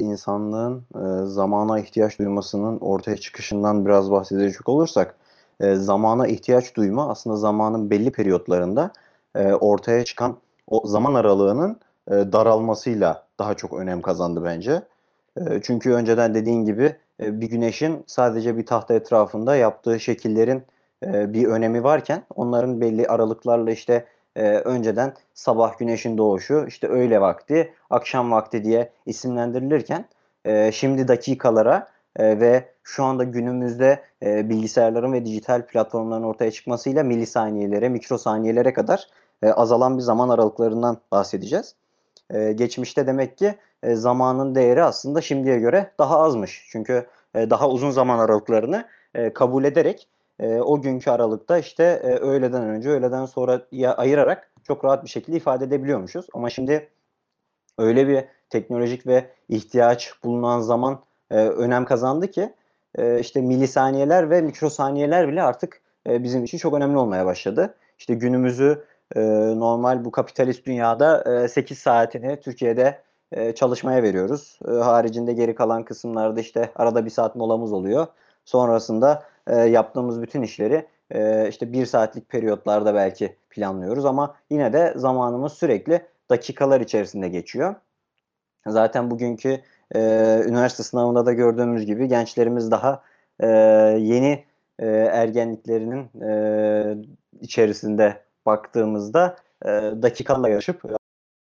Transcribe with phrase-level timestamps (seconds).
[0.00, 5.14] insanlığın e, zamana ihtiyaç duymasının ortaya çıkışından biraz bahsedecek olursak
[5.60, 8.90] e, zamana ihtiyaç duyma aslında zamanın belli periyotlarında
[9.34, 10.36] e, ortaya çıkan
[10.66, 11.80] o zaman aralığının
[12.10, 14.82] e, daralmasıyla daha çok önem kazandı bence.
[15.36, 20.62] E, çünkü önceden dediğin gibi e, bir güneşin sadece bir tahta etrafında yaptığı şekillerin
[21.06, 24.04] e, bir önemi varken onların belli aralıklarla işte
[24.38, 30.04] e, önceden sabah güneşin doğuşu, işte öğle vakti, akşam vakti diye isimlendirilirken
[30.44, 37.02] e, şimdi dakikalara e, ve şu anda günümüzde e, bilgisayarların ve dijital platformların ortaya çıkmasıyla
[37.02, 39.08] milisaniyelere, mikrosaniyelere kadar
[39.42, 41.74] e, azalan bir zaman aralıklarından bahsedeceğiz.
[42.30, 46.68] E, geçmişte demek ki e, zamanın değeri aslında şimdiye göre daha azmış.
[46.72, 50.08] Çünkü e, daha uzun zaman aralıklarını e, kabul ederek
[50.40, 55.08] e, o günkü aralıkta işte e, öğleden önce, öğleden sonra ya ayırarak çok rahat bir
[55.08, 56.26] şekilde ifade edebiliyormuşuz.
[56.34, 56.88] Ama şimdi
[57.78, 62.52] öyle bir teknolojik ve ihtiyaç bulunan zaman e, önem kazandı ki
[62.98, 67.74] e, işte milisaniyeler ve mikrosaniyeler bile artık e, bizim için çok önemli olmaya başladı.
[67.98, 68.84] İşte günümüzü
[69.16, 69.20] e,
[69.58, 74.58] normal bu kapitalist dünyada e, 8 saatini Türkiye'de e, çalışmaya veriyoruz.
[74.68, 78.06] E, haricinde geri kalan kısımlarda işte arada bir saat molamız oluyor.
[78.44, 84.92] Sonrasında e, yaptığımız bütün işleri e, işte bir saatlik periyotlarda belki planlıyoruz ama yine de
[84.96, 87.74] zamanımız sürekli dakikalar içerisinde geçiyor.
[88.66, 89.60] Zaten bugünkü
[89.94, 90.00] e,
[90.46, 93.02] üniversite sınavında da gördüğümüz gibi gençlerimiz daha
[93.40, 93.46] e,
[93.98, 94.44] yeni
[94.78, 96.96] e, ergenliklerinin e,
[97.40, 99.68] içerisinde baktığımızda e,
[100.02, 100.88] dakikalarla yarışıp e,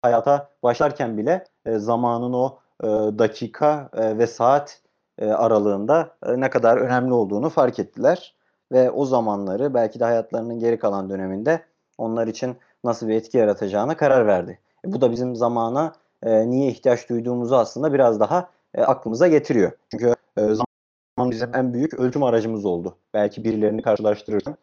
[0.02, 2.86] hayata başlarken bile e, zamanın o e,
[3.18, 4.81] dakika e, ve saat
[5.22, 8.34] e, aralığında e, ne kadar önemli olduğunu fark ettiler
[8.72, 11.62] ve o zamanları belki de hayatlarının geri kalan döneminde
[11.98, 14.58] onlar için nasıl bir etki yaratacağına karar verdi.
[14.86, 15.92] E, bu da bizim zamana
[16.24, 19.72] niye ihtiyaç duyduğumuzu aslında biraz daha aklımıza getiriyor.
[19.90, 22.96] Çünkü zaman bizim en büyük ölçüm aracımız oldu.
[23.14, 24.56] Belki birilerini karşılaştırırken,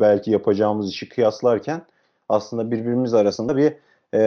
[0.00, 1.82] belki yapacağımız işi kıyaslarken
[2.28, 3.74] aslında birbirimiz arasında bir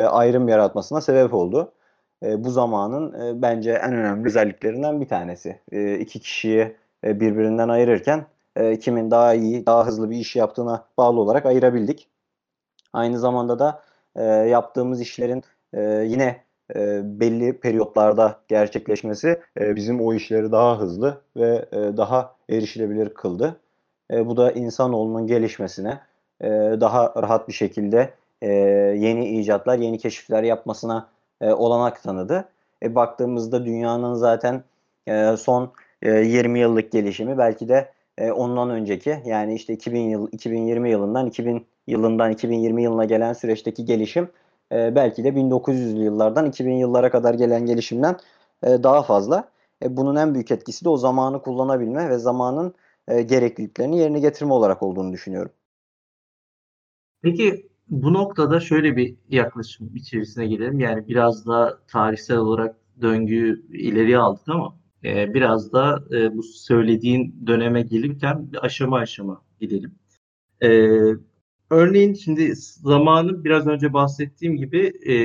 [0.07, 1.71] ayrım yaratmasına sebep oldu.
[2.23, 5.59] E, bu zamanın e, bence en önemli özelliklerinden bir tanesi.
[5.71, 10.85] E, iki kişiyi e, birbirinden ayırırken e, kimin daha iyi, daha hızlı bir iş yaptığına
[10.97, 12.07] bağlı olarak ayırabildik.
[12.93, 13.83] Aynı zamanda da
[14.45, 15.43] yaptığımız işlerin
[16.05, 16.43] yine
[17.03, 23.59] belli periyotlarda gerçekleşmesi bizim o işleri daha hızlı ve daha erişilebilir kıldı.
[24.11, 25.99] Bu da insanoğlunun gelişmesine
[26.81, 28.13] daha rahat bir şekilde
[28.97, 31.07] yeni icatlar, yeni keşifler yapmasına
[31.41, 32.49] e, olanak tanıdı.
[32.83, 34.63] E, baktığımızda dünyanın zaten
[35.07, 40.27] e, son e, 20 yıllık gelişimi belki de e, ondan önceki yani işte 2000 yıl
[40.31, 44.29] 2020 yılından 2000 yılından 2020 yılına gelen süreçteki gelişim
[44.71, 48.17] e, belki de 1900'lü yıllardan 2000 yıllara kadar gelen gelişimden
[48.63, 49.49] e, daha fazla.
[49.83, 52.73] E, bunun en büyük etkisi de o zamanı kullanabilme ve zamanın
[53.07, 55.51] e, gerekliliklerini yerine getirme olarak olduğunu düşünüyorum.
[57.21, 60.79] Peki bu noktada şöyle bir yaklaşım içerisine girelim.
[60.79, 67.35] Yani biraz da tarihsel olarak döngüyü ileriye aldık ama e, biraz da e, bu söylediğin
[67.47, 69.95] döneme gelirken aşama aşama gidelim.
[70.61, 70.69] E,
[71.69, 75.15] örneğin şimdi zamanın biraz önce bahsettiğim gibi e,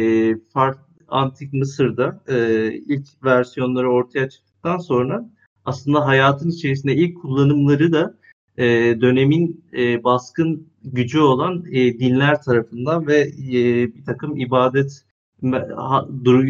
[0.52, 0.78] fark,
[1.08, 5.30] Antik Mısır'da e, ilk versiyonları ortaya çıktıktan sonra
[5.64, 8.18] aslında hayatın içerisinde ilk kullanımları da
[8.58, 8.64] e,
[9.00, 15.02] dönemin e, baskın gücü olan e, dinler tarafından ve e, bir takım ibadet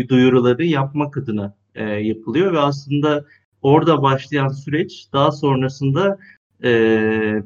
[0.09, 3.25] duyuruları yapmak adına e, yapılıyor ve aslında
[3.63, 6.19] orada başlayan süreç daha sonrasında
[6.65, 6.71] e,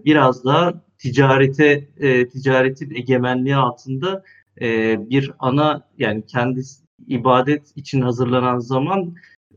[0.04, 4.22] biraz daha ticarete e, ticaretin egemenliği altında
[4.60, 6.62] e, bir ana yani kendi
[7.06, 9.14] ibadet için hazırlanan zaman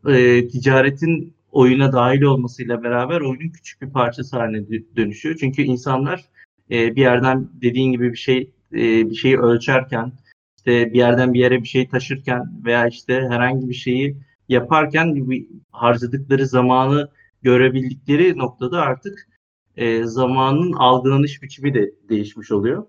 [0.08, 4.66] e, ticaretin oyuna dahil olmasıyla beraber oyunun küçük bir parçası haline
[4.96, 5.36] dönüşüyor.
[5.40, 6.26] Çünkü insanlar
[6.72, 10.12] e, bir yerden dediğin gibi bir şey e, bir şeyi ölçerken
[10.58, 14.18] işte bir yerden bir yere bir şey taşırken veya işte herhangi bir şeyi
[14.50, 15.28] yaparken
[15.72, 17.10] harcadıkları zamanı
[17.42, 19.28] görebildikleri noktada artık
[19.78, 22.86] e, zamanın algılanış biçimi de değişmiş oluyor.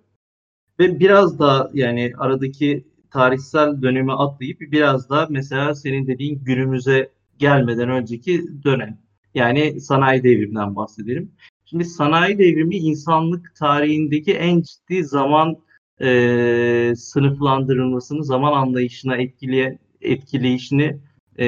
[0.80, 7.88] Ve biraz da yani aradaki tarihsel dönemi atlayıp biraz da mesela senin dediğin günümüze gelmeden
[7.88, 8.98] önceki dönem.
[9.34, 11.32] Yani sanayi devriminden bahsedelim.
[11.64, 15.56] Şimdi sanayi devrimi insanlık tarihindeki en ciddi zaman
[16.00, 20.96] e, sınıflandırılmasını, zaman anlayışına etkileyen, etkileyişini
[21.38, 21.46] e,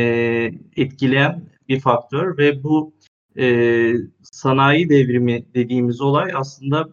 [0.76, 2.94] etkileyen bir faktör ve bu
[3.38, 3.92] e,
[4.22, 6.88] sanayi devrimi dediğimiz olay aslında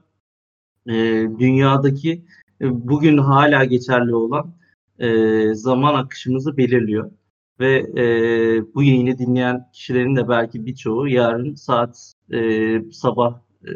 [0.88, 0.94] e,
[1.40, 2.26] dünyadaki
[2.62, 4.54] e, bugün hala geçerli olan
[5.00, 5.10] e,
[5.54, 7.12] zaman akışımızı belirliyor.
[7.60, 8.06] Ve e,
[8.76, 13.72] bu yayını dinleyen kişilerin de belki birçoğu yarın saat e, sabah e,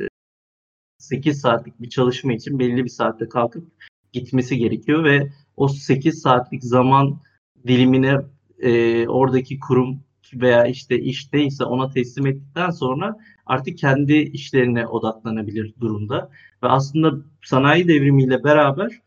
[0.97, 3.67] 8 saatlik bir çalışma için belli bir saatte kalkıp
[4.13, 7.21] gitmesi gerekiyor ve o 8 saatlik zaman
[7.67, 8.17] dilimine
[8.59, 10.03] e, oradaki kurum
[10.33, 16.29] veya işte işteyse ona teslim ettikten sonra artık kendi işlerine odaklanabilir durumda.
[16.63, 17.13] Ve aslında
[17.43, 19.01] sanayi devrimiyle beraber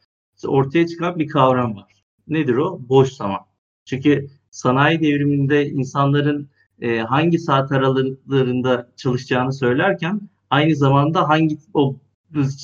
[0.47, 2.05] ortaya çıkan bir kavram var.
[2.29, 2.81] Nedir o?
[2.89, 3.41] Boş zaman.
[3.85, 6.49] Çünkü sanayi devriminde insanların
[6.81, 10.21] e, hangi saat aralıklarında çalışacağını söylerken
[10.51, 11.97] aynı zamanda hangi o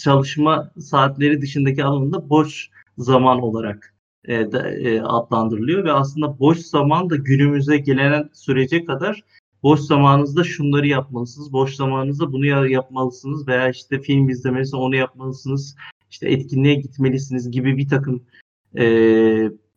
[0.02, 3.94] çalışma saatleri dışındaki alanında boş zaman olarak
[4.24, 9.24] e, de, e, adlandırılıyor ve aslında boş zaman da günümüze gelen sürece kadar
[9.62, 15.76] boş zamanınızda şunları yapmalısınız, boş zamanınızda bunu yapmalısınız veya işte film izlemelisiniz, onu yapmalısınız,
[16.10, 18.22] işte etkinliğe gitmelisiniz gibi bir takım
[18.78, 18.84] e,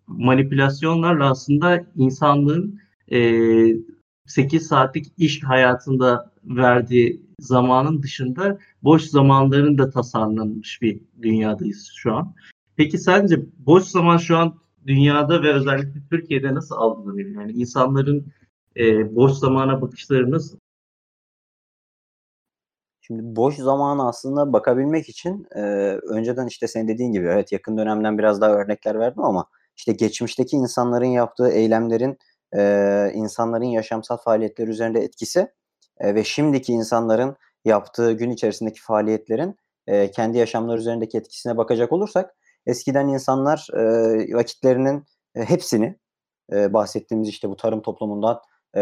[0.09, 2.79] manipülasyonlarla aslında insanlığın
[3.11, 3.19] e,
[4.25, 12.33] 8 saatlik iş hayatında verdiği zamanın dışında boş zamanların da tasarlanmış bir dünyadayız şu an.
[12.75, 14.55] Peki sence boş zaman şu an
[14.87, 17.29] dünyada ve özellikle Türkiye'de nasıl algılanıyor?
[17.29, 18.27] Yani insanların
[18.77, 20.57] e, boş zamana bakışları nasıl?
[23.01, 25.61] Şimdi boş zamana aslında bakabilmek için e,
[26.09, 29.45] önceden işte senin dediğin gibi evet yakın dönemden biraz daha örnekler verdim ama
[29.79, 32.17] işte geçmişteki insanların yaptığı eylemlerin
[32.57, 35.53] e, insanların yaşamsal faaliyetler üzerinde etkisi
[35.97, 37.35] e, ve şimdiki insanların
[37.65, 39.55] yaptığı gün içerisindeki faaliyetlerin
[39.87, 42.35] e, kendi yaşamları üzerindeki etkisine bakacak olursak
[42.65, 43.81] eskiden insanlar e,
[44.35, 45.05] vakitlerinin
[45.35, 45.95] e, hepsini
[46.53, 48.41] e, bahsettiğimiz işte bu tarım toplumundan
[48.75, 48.81] e,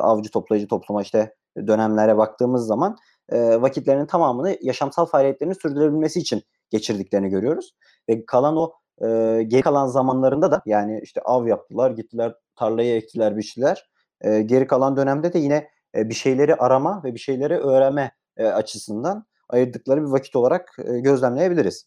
[0.00, 1.34] avcı toplayıcı topluma işte
[1.66, 2.96] dönemlere baktığımız zaman
[3.28, 7.74] e, vakitlerinin tamamını yaşamsal faaliyetlerini sürdürebilmesi için geçirdiklerini görüyoruz.
[8.08, 8.72] Ve kalan o
[9.02, 13.90] e, geri kalan zamanlarında da yani işte av yaptılar, gittiler tarlayı ektiler, biçtiler.
[14.20, 18.46] E, geri kalan dönemde de yine e, bir şeyleri arama ve bir şeyleri öğrenme e,
[18.46, 21.86] açısından ayırdıkları bir vakit olarak e, gözlemleyebiliriz.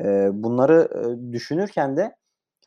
[0.00, 2.16] E, bunları e, düşünürken de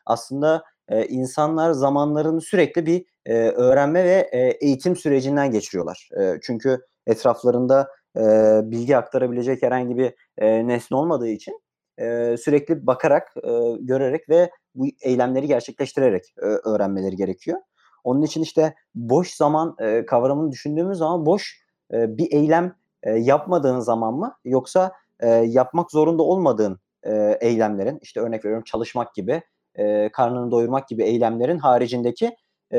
[0.06, 6.08] aslında e, insanlar zamanlarını sürekli bir e, öğrenme ve e, eğitim sürecinden geçiriyorlar.
[6.20, 8.20] E, çünkü etraflarında e,
[8.64, 11.60] bilgi aktarabilecek herhangi bir e, nesne olmadığı için
[12.00, 13.50] e, sürekli bakarak, e,
[13.80, 17.58] görerek ve bu eylemleri gerçekleştirerek e, öğrenmeleri gerekiyor.
[18.04, 23.80] Onun için işte boş zaman e, kavramını düşündüğümüz zaman boş e, bir eylem e, yapmadığın
[23.80, 29.42] zaman mı yoksa e, yapmak zorunda olmadığın e, eylemlerin işte örnek veriyorum çalışmak gibi
[29.74, 32.36] e, karnını doyurmak gibi eylemlerin haricindeki
[32.72, 32.78] e,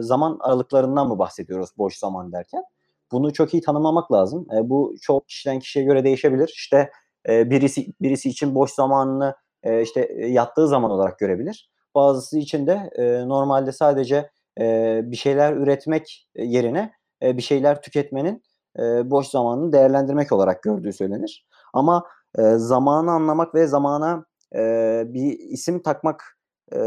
[0.00, 2.64] zaman aralıklarından mı bahsediyoruz boş zaman derken?
[3.12, 4.46] Bunu çok iyi tanımlamak lazım.
[4.56, 6.52] E, bu çok kişiden kişiye göre değişebilir.
[6.54, 6.90] İşte
[7.28, 11.70] e, birisi birisi için boş zamanını e, işte yattığı zaman olarak görebilir.
[11.94, 14.30] Bazısı için de e, normalde sadece
[14.60, 18.42] e, bir şeyler üretmek yerine e, bir şeyler tüketmenin
[18.78, 21.46] e, boş zamanını değerlendirmek olarak gördüğü söylenir.
[21.74, 22.04] Ama
[22.38, 24.26] e, zamanı anlamak ve zamana
[24.56, 24.58] e,
[25.06, 26.38] bir isim takmak
[26.72, 26.78] e,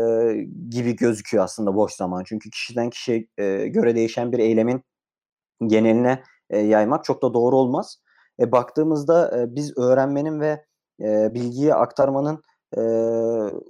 [0.70, 2.24] gibi gözüküyor aslında boş zaman.
[2.26, 4.84] Çünkü kişiden kişiye e, göre değişen bir eylemin
[5.68, 8.03] geneline e, yaymak çok da doğru olmaz.
[8.40, 10.66] E, baktığımızda e, biz öğrenmenin ve
[11.02, 12.44] e, bilgiyi aktarmanın
[12.78, 12.82] e,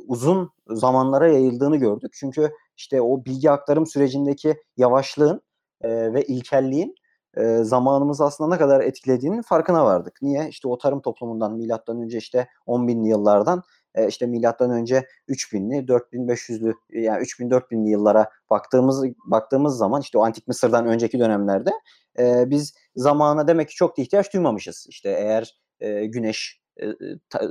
[0.08, 2.12] uzun zamanlara yayıldığını gördük.
[2.20, 5.42] Çünkü işte o bilgi aktarım sürecindeki yavaşlığın
[5.82, 6.96] e, ve ilkelliğin
[7.38, 10.20] e, zamanımızı aslında ne kadar etkilediğinin farkına vardık.
[10.22, 10.50] Niye?
[10.50, 13.64] İşte o tarım toplumundan milattan önce işte 10 binli yıllardan
[13.96, 20.26] e, işte milattan önce 3000'li, 4500'lü yani 3000 4000'li yıllara baktığımız baktığımız zaman işte o
[20.26, 21.72] antik Mısır'dan önceki dönemlerde
[22.20, 24.86] e, biz zamana demek ki çok da ihtiyaç duymamışız.
[24.90, 26.86] İşte eğer e, güneş e,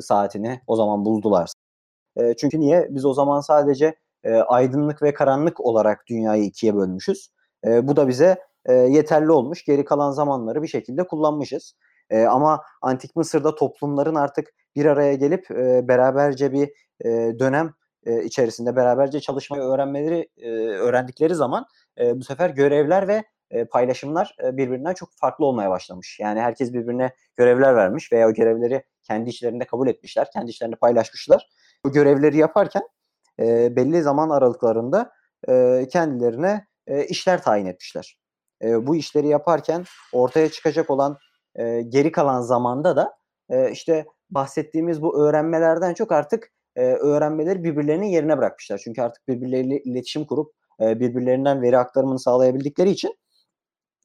[0.00, 1.52] saatini o zaman buldular.
[2.16, 2.86] E, çünkü niye?
[2.90, 3.94] Biz o zaman sadece
[4.24, 7.30] e, aydınlık ve karanlık olarak dünyayı ikiye bölmüşüz.
[7.66, 9.64] E, bu da bize e, yeterli olmuş.
[9.64, 11.74] Geri kalan zamanları bir şekilde kullanmışız.
[12.10, 16.70] E, ama Antik Mısır'da toplumların artık bir araya gelip e, beraberce bir
[17.04, 17.74] e, dönem
[18.06, 21.66] e, içerisinde beraberce çalışmayı öğrenmeleri e, öğrendikleri zaman
[21.98, 26.18] e, bu sefer görevler ve e, paylaşımlar e, birbirinden çok farklı olmaya başlamış.
[26.20, 31.48] Yani herkes birbirine görevler vermiş veya o görevleri kendi içlerinde kabul etmişler, kendi içlerinde paylaşmışlar.
[31.84, 32.82] Bu görevleri yaparken
[33.40, 35.12] e, belli zaman aralıklarında
[35.48, 38.18] e, kendilerine e, işler tayin etmişler.
[38.62, 41.18] E, bu işleri yaparken ortaya çıkacak olan
[41.56, 43.16] e, geri kalan zamanda da
[43.50, 48.80] e, işte bahsettiğimiz bu öğrenmelerden çok artık e, öğrenmeleri birbirlerinin yerine bırakmışlar.
[48.84, 53.16] Çünkü artık birbirleriyle iletişim kurup e, birbirlerinden veri aktarımını sağlayabildikleri için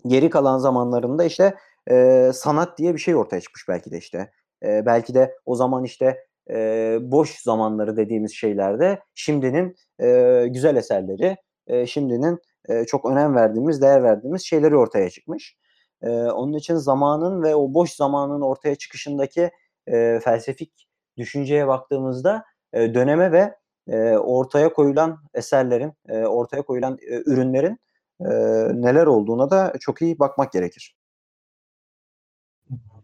[0.07, 1.55] geri kalan zamanlarında işte
[1.91, 4.31] e, sanat diye bir şey ortaya çıkmış belki de işte.
[4.63, 6.17] E, belki de o zaman işte
[6.49, 11.37] e, boş zamanları dediğimiz şeylerde şimdinin e, güzel eserleri
[11.67, 12.39] e, şimdinin
[12.69, 15.55] e, çok önem verdiğimiz, değer verdiğimiz şeyleri ortaya çıkmış.
[16.01, 19.51] E, onun için zamanın ve o boş zamanın ortaya çıkışındaki
[19.87, 20.87] e, felsefik
[21.17, 23.55] düşünceye baktığımızda e, döneme ve
[23.87, 27.79] e, ortaya koyulan eserlerin, e, ortaya koyulan e, ürünlerin
[28.21, 28.27] e,
[28.73, 30.95] neler olduğuna da çok iyi bakmak gerekir.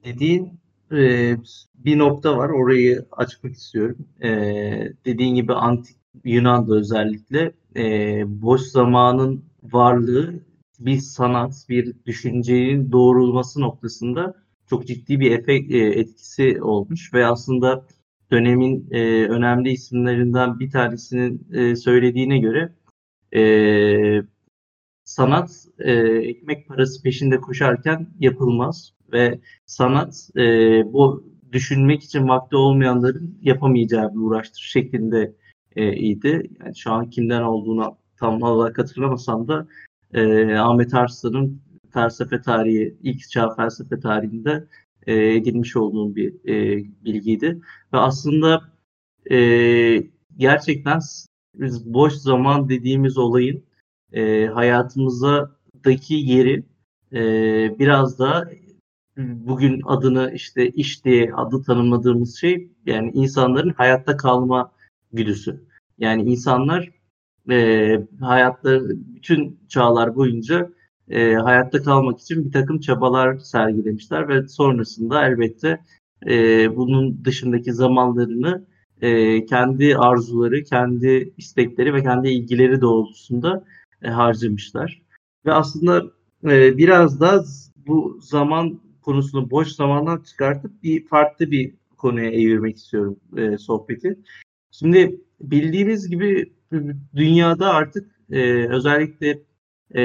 [0.05, 0.59] Dediğin
[0.91, 1.35] e,
[1.75, 2.49] bir nokta var.
[2.49, 3.97] Orayı açmak istiyorum.
[4.21, 4.29] E,
[5.05, 10.33] dediğin gibi antik Yunan'da özellikle e, boş zamanın varlığı
[10.85, 14.35] bir sanat, bir düşüncenin doğrulması noktasında
[14.69, 17.87] çok ciddi bir efekt, e, etkisi olmuş ve aslında
[18.31, 22.73] dönemin e, önemli isimlerinden bir tanesinin e, söylediğine göre
[23.35, 23.41] e,
[25.03, 30.41] sanat e, ekmek parası peşinde koşarken yapılmaz ve sanat e,
[30.93, 35.35] bu düşünmek için vakti olmayanların yapamayacağı bir uğraştır şeklinde
[35.75, 36.49] e, idi.
[36.59, 39.67] Yani şu an kimden olduğuna tam olarak hatırlamasam da
[40.13, 41.61] e, Ahmet Arslan'ın
[41.93, 44.67] felsefe tarihi, ilk çağ felsefe tarihinde
[45.07, 47.61] e, edinmiş olduğum bir e, bilgiydi.
[47.93, 48.61] Ve aslında
[49.31, 49.37] e,
[50.37, 50.99] gerçekten
[51.55, 53.63] biz boş zaman dediğimiz olayın
[54.13, 56.63] e, hayatımızdaki yeri
[57.13, 57.19] e,
[57.79, 58.49] biraz da
[59.17, 64.71] bugün adını işte iş diye adı tanımladığımız şey yani insanların hayatta kalma
[65.13, 65.63] güdüsü.
[65.97, 66.91] Yani insanlar
[67.51, 70.69] e, hayatta bütün çağlar boyunca
[71.09, 75.79] e, hayatta kalmak için bir takım çabalar sergilemişler ve sonrasında elbette
[76.27, 78.65] e, bunun dışındaki zamanlarını
[79.01, 83.65] e, kendi arzuları, kendi istekleri ve kendi ilgileri doğrultusunda
[84.01, 85.01] e, harcamışlar.
[85.45, 86.03] Ve aslında
[86.43, 87.43] e, biraz da
[87.87, 94.19] bu zaman konusunu boş zamandan çıkartıp bir farklı bir konuya evirmek istiyorum e, sohbeti.
[94.71, 95.21] Şimdi
[95.51, 96.53] bildiğimiz gibi
[97.15, 99.39] dünyada artık e, özellikle
[99.95, 100.03] e,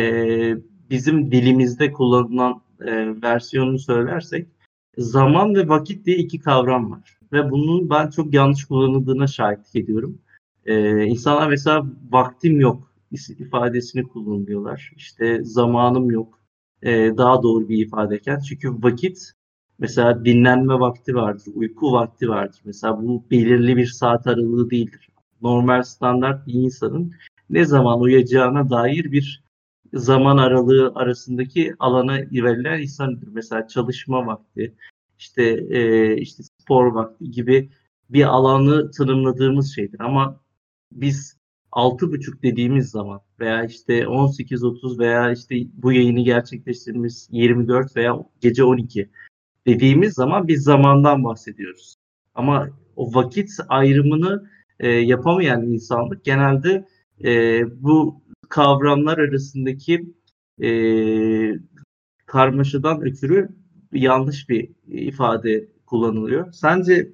[0.91, 4.49] bizim dilimizde kullanılan e, versiyonunu söylersek
[4.99, 7.19] zaman ve vakit diye iki kavram var.
[7.33, 10.19] Ve bunun ben çok yanlış kullanıldığına şahitlik ediyorum.
[10.67, 12.89] E, insanlar mesela vaktim yok
[13.39, 14.93] ifadesini kullanıyorlar.
[14.97, 16.39] İşte zamanım yok.
[16.83, 18.41] E, daha doğru bir ifadeken.
[18.41, 19.33] Çünkü vakit
[19.79, 22.61] mesela dinlenme vakti vardır, uyku vakti vardır.
[22.65, 25.09] Mesela bu belirli bir saat aralığı değildir.
[25.43, 27.13] Normal standart bir insanın
[27.51, 29.43] ne zaman uyuyacağına dair bir
[29.95, 33.29] zaman aralığı arasındaki alana verilen insandır.
[33.33, 34.75] Mesela çalışma vakti,
[35.19, 37.71] işte e, işte spor vakti gibi
[38.11, 40.01] bir alanı tanımladığımız şeydir.
[40.01, 40.41] Ama
[40.93, 41.37] biz
[41.73, 48.65] altı buçuk dediğimiz zaman veya işte 18.30 veya işte bu yayını gerçekleştirdiğimiz 24 veya gece
[48.65, 49.11] 12
[49.67, 51.95] dediğimiz zaman biz zamandan bahsediyoruz.
[52.35, 54.51] Ama o vakit ayrımını
[54.81, 56.89] e, yapamayan insanlık genelde
[57.25, 60.15] e, bu kavramlar arasındaki
[60.63, 60.71] e,
[62.27, 63.49] karmaşadan ötürü
[63.93, 66.53] yanlış bir ifade kullanılıyor.
[66.53, 67.13] Sence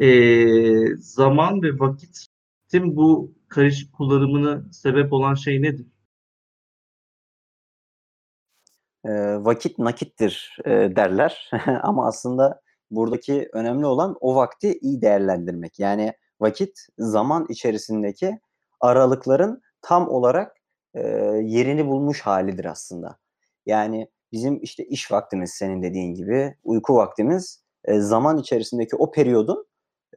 [0.00, 5.86] e, zaman ve vakitin bu karışık kullanımını sebep olan şey nedir?
[9.04, 9.10] E,
[9.44, 11.50] vakit nakittir e, derler
[11.82, 15.78] ama aslında buradaki önemli olan o vakti iyi değerlendirmek.
[15.78, 18.40] Yani vakit zaman içerisindeki
[18.80, 20.56] aralıkların tam olarak
[20.94, 21.00] e,
[21.42, 23.18] yerini bulmuş halidir aslında.
[23.66, 29.66] Yani bizim işte iş vaktimiz senin dediğin gibi, uyku vaktimiz e, zaman içerisindeki o periyodun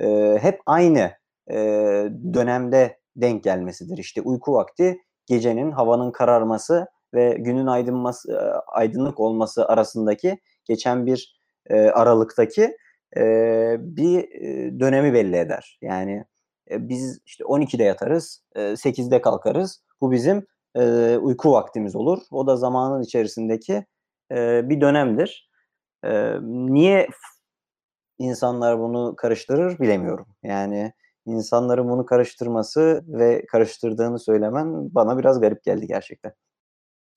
[0.01, 1.11] e, hep aynı
[1.51, 1.55] e,
[2.33, 3.97] dönemde denk gelmesidir.
[3.97, 11.75] İşte uyku vakti gecenin havanın kararması ve günün aydınması, aydınlık olması arasındaki geçen bir e,
[11.89, 12.77] aralıktaki
[13.17, 13.21] e,
[13.79, 14.29] bir
[14.79, 15.79] dönemi belli eder.
[15.81, 16.25] Yani
[16.71, 19.83] e, biz işte 12'de yatarız, e, 8'de kalkarız.
[20.01, 22.19] Bu bizim e, uyku vaktimiz olur.
[22.31, 23.85] O da zamanın içerisindeki
[24.31, 25.49] e, bir dönemdir.
[26.03, 27.07] E, niye
[28.17, 30.27] insanlar bunu karıştırır bilemiyorum.
[30.43, 30.93] Yani
[31.25, 36.33] insanların bunu karıştırması ve karıştırdığını söylemen bana biraz garip geldi gerçekten.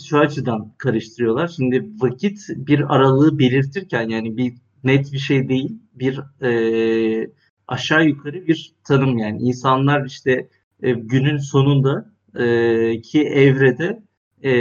[0.02, 1.49] Şu açıdan karıştırıyorlar.
[1.49, 4.54] Şimdi vakit bir aralığı belirtirken yani bir
[4.85, 5.79] net bir şey değil.
[5.95, 7.31] Bir e,
[7.69, 9.43] aşağı yukarı bir tanım yani.
[9.43, 10.49] insanlar işte
[10.83, 14.03] e, günün sonunda e, ki evrede
[14.45, 14.53] e,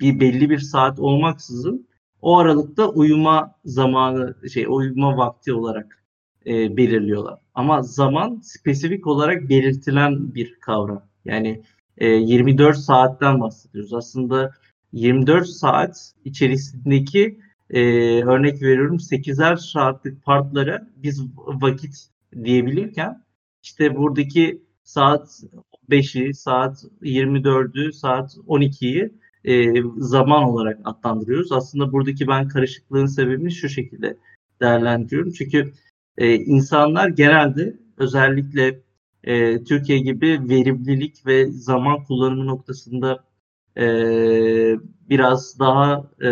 [0.00, 1.86] bir belli bir saat olmaksızın
[2.22, 6.04] o aralıkta uyuma zamanı şey uyuma vakti olarak
[6.46, 7.38] e, belirliyorlar.
[7.54, 11.02] Ama zaman spesifik olarak belirtilen bir kavram.
[11.24, 11.62] Yani
[11.98, 13.94] e, 24 saatten bahsediyoruz.
[13.94, 14.50] Aslında
[14.92, 17.38] 24 saat içerisindeki
[17.70, 17.80] e,
[18.24, 22.08] örnek veriyorum 8'er saatlik partlara biz vakit
[22.44, 23.24] diyebilirken
[23.62, 25.42] işte buradaki saat
[25.90, 31.52] 5'i, saat 24'ü, saat 12'yi e, zaman olarak adlandırıyoruz.
[31.52, 34.16] Aslında buradaki ben karışıklığın sebebini şu şekilde
[34.60, 35.32] değerlendiriyorum.
[35.32, 35.72] Çünkü
[36.18, 38.80] e, insanlar genelde özellikle
[39.24, 43.24] e, Türkiye gibi verimlilik ve zaman kullanımı noktasında
[43.76, 43.86] e,
[45.08, 46.30] biraz daha e,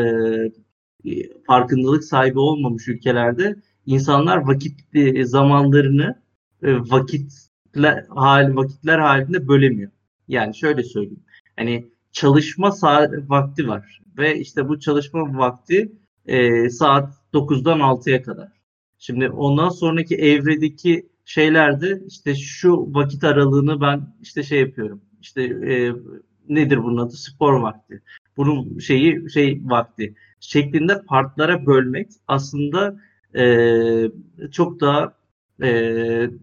[1.46, 3.56] farkındalık sahibi olmamış ülkelerde
[3.86, 6.22] insanlar vakit e, zamanlarını
[6.62, 9.90] e, vakitler hal vakitler halinde bölemiyor.
[10.28, 11.24] Yani şöyle söyleyeyim.
[11.56, 15.92] Hani çalışma saat vakti var ve işte bu çalışma vakti
[16.26, 18.48] e, saat 9'dan 6'ya kadar.
[18.98, 25.02] Şimdi ondan sonraki evredeki şeylerde işte şu vakit aralığını ben işte şey yapıyorum.
[25.20, 25.92] İşte e,
[26.48, 27.16] nedir bunun adı?
[27.16, 28.02] Spor vakti.
[28.36, 33.00] Bunun şeyi şey vakti şeklinde partlara bölmek aslında
[33.34, 33.44] e,
[34.52, 35.14] çok daha
[35.62, 35.68] e,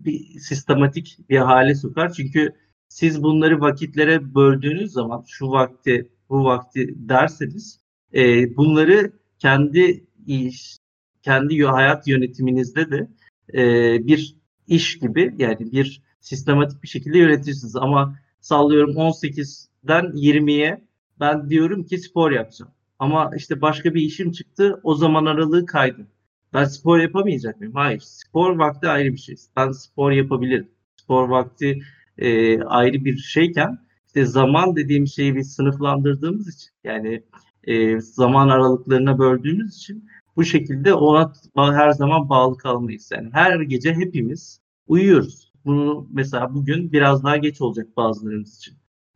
[0.05, 2.13] bir sistematik bir hale sokar.
[2.13, 2.53] Çünkü
[2.87, 7.79] siz bunları vakitlere böldüğünüz zaman şu vakti bu vakti derseniz
[8.13, 10.77] e, bunları kendi iş
[11.21, 13.09] kendi hayat yönetiminizde de
[13.53, 13.63] e,
[14.07, 14.35] bir
[14.67, 17.75] iş gibi yani bir sistematik bir şekilde yönetirsiniz.
[17.75, 20.87] Ama sallıyorum 18'den 20'ye
[21.19, 22.71] ben diyorum ki spor yapacağım.
[22.99, 26.07] Ama işte başka bir işim çıktı o zaman aralığı kaydı.
[26.53, 27.73] Ben spor yapamayacak mıyım?
[27.75, 27.99] Hayır.
[27.99, 29.35] Spor vakti ayrı bir şey.
[29.55, 30.71] Ben spor yapabilirim.
[30.95, 31.79] Spor vakti
[32.17, 37.23] e, ayrı bir şeyken işte zaman dediğim şeyi biz sınıflandırdığımız için yani
[37.63, 43.09] e, zaman aralıklarına böldüğümüz için bu şekilde ona her zaman bağlı kalmayız.
[43.13, 45.51] Yani her gece hepimiz uyuyoruz.
[45.65, 48.73] Bunu mesela bugün biraz daha geç olacak bazılarımız için.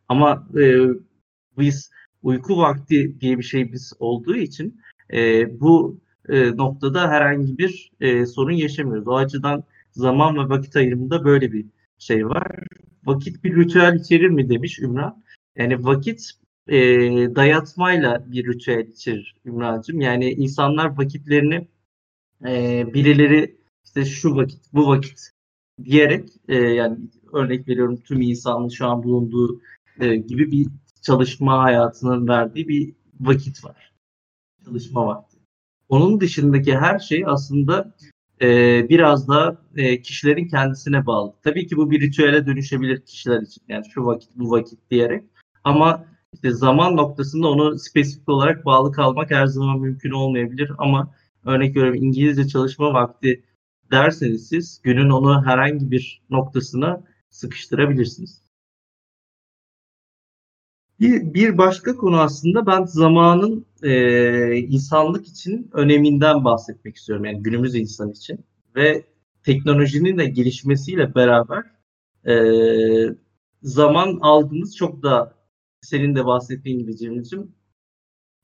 [0.08, 0.78] Ama e,
[1.58, 1.90] biz
[2.24, 4.80] uyku vakti diye bir şey biz olduğu için
[5.12, 9.08] e, bu e, noktada herhangi bir e, sorun yaşamıyoruz.
[9.08, 11.66] O açıdan zaman ve vakit ayrımında böyle bir
[11.98, 12.66] şey var.
[13.04, 15.24] Vakit bir ritüel içerir mi demiş Ümran.
[15.56, 16.30] Yani vakit
[16.68, 16.78] e,
[17.36, 20.00] dayatmayla bir ritüel içerir Ümran'cığım.
[20.00, 21.68] Yani insanlar vakitlerini
[22.46, 25.30] e, birileri işte şu vakit, bu vakit
[25.84, 26.98] diyerek e, yani
[27.32, 29.60] örnek veriyorum tüm insanın şu an bulunduğu
[30.00, 30.66] e, gibi bir
[31.04, 33.92] çalışma hayatının verdiği bir vakit var.
[34.64, 35.38] Çalışma vakti.
[35.88, 37.94] Onun dışındaki her şey aslında
[38.42, 38.48] e,
[38.88, 41.34] biraz da e, kişilerin kendisine bağlı.
[41.42, 43.62] Tabii ki bu bir ritüele dönüşebilir kişiler için.
[43.68, 45.24] Yani şu vakit bu vakit diyerek.
[45.64, 50.72] Ama işte zaman noktasında onu spesifik olarak bağlı kalmak her zaman mümkün olmayabilir.
[50.78, 51.14] Ama
[51.44, 53.44] örnek veriyorum İngilizce çalışma vakti
[53.90, 58.43] derseniz siz günün onu herhangi bir noktasına sıkıştırabilirsiniz.
[61.04, 67.24] Bir, bir başka konu aslında ben zamanın e, insanlık için öneminden bahsetmek istiyorum.
[67.24, 68.44] Yani günümüz insan için.
[68.76, 69.04] Ve
[69.42, 71.64] teknolojinin de gelişmesiyle beraber
[72.26, 72.34] e,
[73.62, 75.34] zaman algımız çok da
[75.80, 77.54] senin de bahsettiğin gibi Cemil'ciğim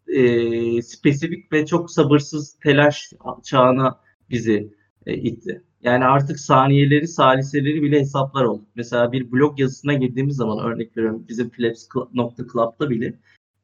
[0.07, 4.75] e, spesifik ve çok sabırsız telaş çağına bizi
[5.07, 5.63] e, itti.
[5.83, 8.65] Yani artık saniyeleri, saliseleri bile hesaplar oldu.
[8.75, 13.15] Mesela bir blog yazısına girdiğimiz zaman örnek veriyorum bizim Flaps.club'da bile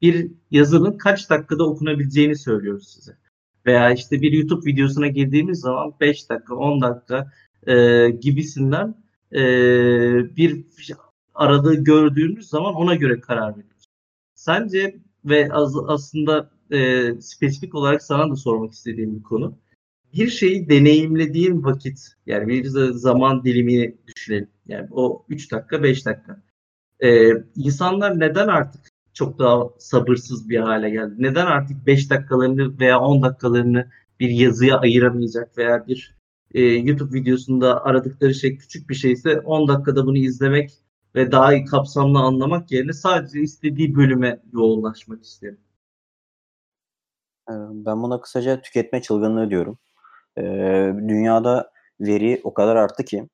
[0.02, 3.16] bir yazının kaç dakikada okunabileceğini söylüyoruz size.
[3.66, 7.32] Veya işte bir YouTube videosuna girdiğimiz zaman 5 dakika, 10 dakika
[7.66, 8.94] e, gibisinden
[9.32, 9.42] e,
[10.36, 10.64] bir
[11.34, 13.84] aradığı gördüğümüz zaman ona göre karar veriyoruz.
[14.34, 19.58] Sence ve az, aslında e, spesifik olarak sana da sormak istediğim bir konu
[20.16, 24.48] bir şeyi deneyimlediğin vakit yani bir zaman dilimini düşünelim.
[24.66, 26.42] Yani o 3 dakika 5 dakika.
[27.00, 28.80] Ee, insanlar neden artık
[29.12, 31.14] çok daha sabırsız bir hale geldi?
[31.18, 36.16] Neden artık 5 dakikalarını veya 10 dakikalarını bir yazıya ayıramayacak veya bir
[36.54, 40.70] e, YouTube videosunda aradıkları şey küçük bir şeyse 10 dakikada bunu izlemek
[41.14, 45.56] ve daha iyi kapsamlı anlamak yerine sadece istediği bölüme yoğunlaşmak istiyor.
[47.50, 49.78] Ee, ben buna kısaca tüketme çılgınlığı diyorum.
[50.38, 50.42] E,
[51.08, 51.70] dünyada
[52.00, 53.28] veri o kadar arttı ki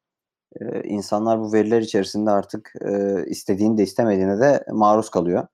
[0.61, 5.47] e, insanlar bu veriler içerisinde artık e, istediğini de istemediğine de maruz kalıyor.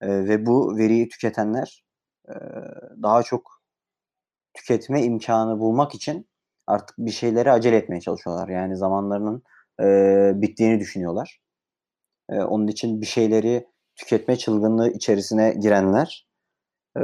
[0.00, 1.84] E, ve bu veriyi tüketenler
[2.28, 2.34] e,
[3.02, 3.62] daha çok
[4.54, 6.28] tüketme imkanı bulmak için
[6.66, 8.48] artık bir şeyleri acele etmeye çalışıyorlar.
[8.48, 9.42] Yani zamanlarının
[9.80, 11.40] e, bittiğini düşünüyorlar.
[12.30, 16.25] E, onun için bir şeyleri tüketme çılgınlığı içerisine girenler
[16.96, 17.02] e,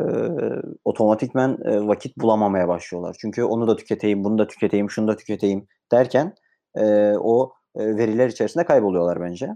[0.84, 3.16] otomatikmen e, vakit bulamamaya başlıyorlar.
[3.20, 6.34] Çünkü onu da tüketeyim, bunu da tüketeyim, şunu da tüketeyim derken
[6.76, 9.48] e, o e, veriler içerisinde kayboluyorlar bence.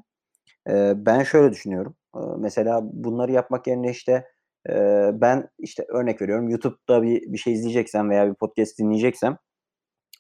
[0.69, 1.97] E, ben şöyle düşünüyorum.
[2.17, 4.25] E, mesela bunları yapmak yerine işte
[4.71, 4.75] e,
[5.15, 9.39] ben işte örnek veriyorum YouTube'da bir, bir şey izleyeceksem veya bir podcast dinleyeceksem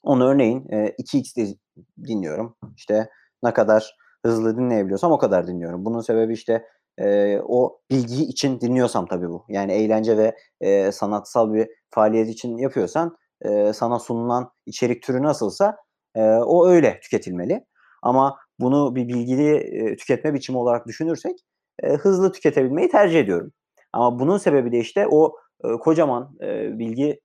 [0.02, 1.56] onu örneğin e, 2x
[2.04, 2.56] dinliyorum.
[2.76, 3.08] İşte
[3.42, 5.84] ne kadar hızlı dinleyebiliyorsam o kadar dinliyorum.
[5.84, 6.64] Bunun sebebi işte
[6.98, 9.44] e, o bilgi için dinliyorsam tabii bu.
[9.48, 15.76] Yani eğlence ve e, sanatsal bir faaliyet için yapıyorsan e, sana sunulan içerik türü nasılsa
[16.14, 17.64] e, o öyle tüketilmeli.
[18.02, 21.38] Ama bunu bir bilgili e, tüketme biçimi olarak düşünürsek
[21.82, 23.52] e, hızlı tüketebilmeyi tercih ediyorum.
[23.92, 27.20] Ama bunun sebebi de işte o e, kocaman e, bilgi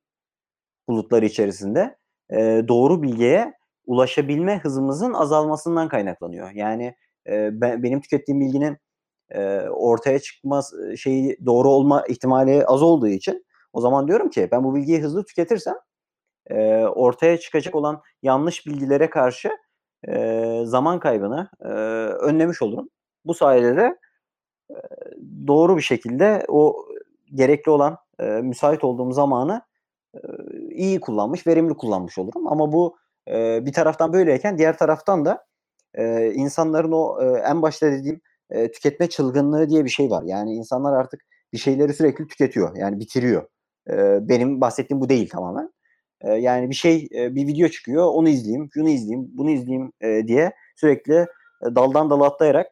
[0.89, 1.95] bulutları içerisinde
[2.33, 3.53] e, doğru bilgiye
[3.85, 6.51] ulaşabilme hızımızın azalmasından kaynaklanıyor.
[6.51, 6.95] Yani
[7.27, 8.77] e, ben, benim tükettiğim bilginin
[9.31, 14.63] e, ortaya çıkmaz şeyi doğru olma ihtimali az olduğu için o zaman diyorum ki ben
[14.63, 15.75] bu bilgiyi hızlı tüketirsem
[16.49, 19.51] e, ortaya çıkacak olan yanlış bilgilere karşı
[20.07, 21.67] e, zaman kaybını e,
[22.13, 22.89] önlemiş olurum.
[23.25, 23.97] Bu sayede de
[24.71, 24.75] e,
[25.47, 26.85] doğru bir şekilde o
[27.33, 29.61] gerekli olan e, müsait olduğum zamanı
[30.15, 30.19] e,
[30.69, 32.47] iyi kullanmış, verimli kullanmış olurum.
[32.47, 35.45] Ama bu e, bir taraftan böyleyken diğer taraftan da
[35.93, 40.23] e, insanların o e, en başta dediğim e, tüketme çılgınlığı diye bir şey var.
[40.25, 41.21] Yani insanlar artık
[41.53, 42.75] bir şeyleri sürekli tüketiyor.
[42.75, 43.47] Yani bitiriyor.
[43.89, 43.95] E,
[44.29, 45.69] benim bahsettiğim bu değil tamamen.
[46.21, 50.27] E, yani bir şey, e, bir video çıkıyor, onu izleyeyim, şunu izleyeyim, bunu izleyeyim e,
[50.27, 52.67] diye sürekli e, daldan dala atlayarak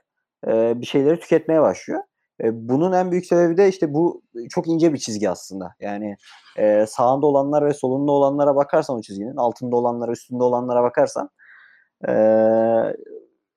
[0.48, 2.02] e, bir şeyleri tüketmeye başlıyor.
[2.44, 5.74] E, bunun en büyük sebebi de işte bu çok ince bir çizgi aslında.
[5.80, 6.16] Yani
[6.58, 11.30] e, sağında olanlar ve solunda olanlara bakarsan o çizginin, altında olanlara, üstünde olanlara bakarsan
[12.08, 12.14] e,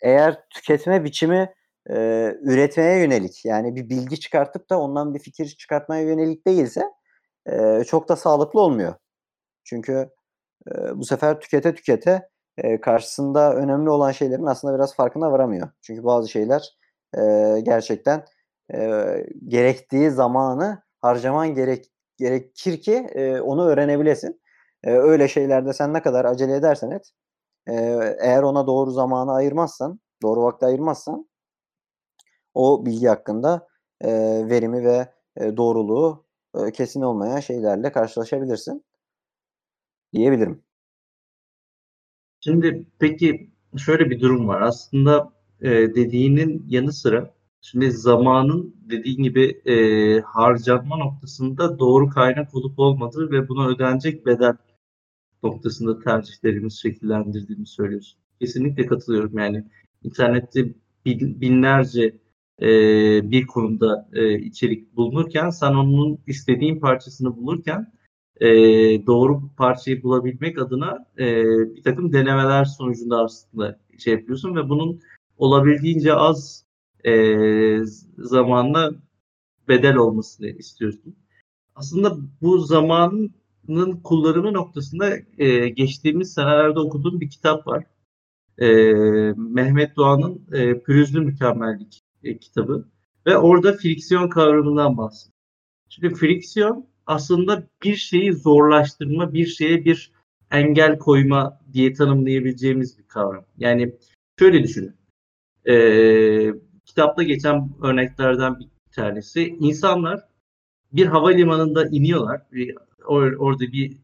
[0.02, 1.54] eğer tüketme biçimi
[1.90, 1.94] e,
[2.42, 6.84] üretmeye yönelik yani bir bilgi çıkartıp da ondan bir fikir çıkartmaya yönelik değilse
[7.46, 8.94] e, çok da sağlıklı olmuyor.
[9.64, 10.10] Çünkü
[10.72, 15.68] e, bu sefer tükete tükete e, karşısında önemli olan şeylerin aslında biraz farkına varamıyor.
[15.82, 16.76] Çünkü bazı şeyler
[17.18, 17.20] e,
[17.62, 18.24] gerçekten
[18.74, 19.06] e,
[19.48, 24.42] gerektiği zamanı harcaman gerek gerekir ki e, onu öğrenebilesin.
[24.84, 27.10] E, öyle şeylerde sen ne kadar acele edersen et,
[27.68, 27.74] e,
[28.20, 31.28] eğer ona doğru zamanı ayırmazsan, doğru vakti ayırmazsan
[32.54, 33.68] o bilgi hakkında
[34.00, 34.10] e,
[34.50, 38.84] verimi ve e, doğruluğu e, kesin olmayan şeylerle karşılaşabilirsin
[40.12, 40.62] diyebilirim.
[42.40, 44.60] Şimdi peki şöyle bir durum var.
[44.60, 49.74] Aslında e, dediğinin yanı sıra şimdi zamanın dediğin gibi e,
[50.20, 54.56] harcanma noktasında doğru kaynak olup olmadığı ve buna ödenecek bedel
[55.42, 58.18] noktasında tercihlerimizi şekillendirdiğini söylüyorsun.
[58.40, 59.38] Kesinlikle katılıyorum.
[59.38, 59.64] Yani
[60.02, 60.74] internette
[61.06, 62.16] binlerce
[62.60, 62.66] e,
[63.30, 67.92] bir konuda e, içerik bulunurken sen onun istediğin parçasını bulurken
[68.40, 68.48] e,
[69.06, 75.00] doğru parçayı bulabilmek adına e, bir takım denemeler sonucunda aslında şey yapıyorsun ve bunun
[75.38, 76.64] olabildiğince az
[77.06, 77.12] e,
[78.18, 78.92] zamanla
[79.68, 81.16] bedel olmasını istiyorsun.
[81.74, 83.34] Aslında bu zamanın
[84.04, 87.84] kullanımı noktasında e, geçtiğimiz senelerde okuduğum bir kitap var.
[88.58, 88.66] E,
[89.36, 92.88] Mehmet Doğan'ın e, Pürüzlü Mükemmellik e, kitabı
[93.26, 95.32] ve orada friksiyon kavramından bahsediyor.
[95.88, 100.12] Şimdi friksiyon aslında bir şeyi zorlaştırma, bir şeye bir
[100.50, 103.44] engel koyma diye tanımlayabileceğimiz bir kavram.
[103.58, 103.94] Yani
[104.38, 104.96] şöyle düşünün.
[105.68, 106.52] Ee,
[106.84, 109.56] kitapta geçen örneklerden bir tanesi.
[109.60, 110.20] İnsanlar
[110.92, 112.42] bir havalimanında iniyorlar.
[112.52, 113.96] Bir, or, orada bir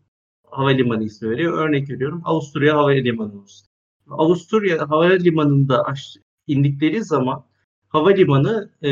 [0.44, 1.68] havalimanı ismi veriyor.
[1.68, 2.22] Örnek veriyorum.
[2.24, 3.66] Avusturya Havalimanı olsun.
[4.10, 5.84] Avusturya Havalimanı'nda
[6.46, 7.44] indikleri zaman
[7.88, 8.90] havalimanı e,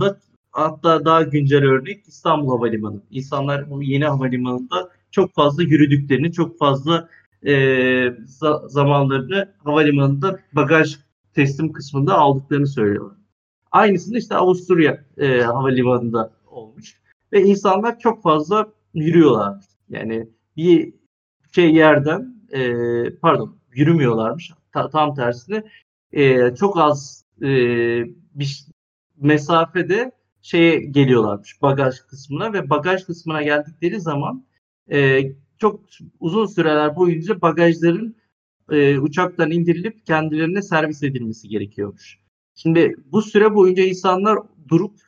[0.00, 0.18] da
[0.52, 3.02] hatta daha güncel örnek İstanbul Havalimanı.
[3.10, 7.08] İnsanlar bu yeni havalimanında çok fazla yürüdüklerini, çok fazla
[7.42, 7.52] e,
[8.26, 10.96] za- zamanlarını havalimanında bagaj
[11.34, 13.16] teslim kısmında aldıklarını söylüyorlar.
[13.70, 17.00] Aynısını işte Avusturya e, havalimanında olmuş
[17.32, 19.64] ve insanlar çok fazla yürüyorlar.
[19.88, 20.94] Yani bir
[21.52, 22.60] şey yerden e,
[23.16, 24.50] pardon yürümüyorlarmış.
[24.72, 25.64] Ta, tam tersine
[26.12, 27.48] e, çok az e,
[28.34, 28.66] bir
[29.16, 34.46] mesafede şeye geliyorlarmış bagaj kısmına ve bagaj kısmına geldikleri zaman
[34.92, 35.22] e,
[35.58, 35.84] çok
[36.20, 38.16] uzun süreler boyunca bagajların
[38.70, 42.18] e, uçaktan indirilip kendilerine servis edilmesi gerekiyormuş.
[42.54, 45.00] Şimdi bu süre boyunca insanlar durup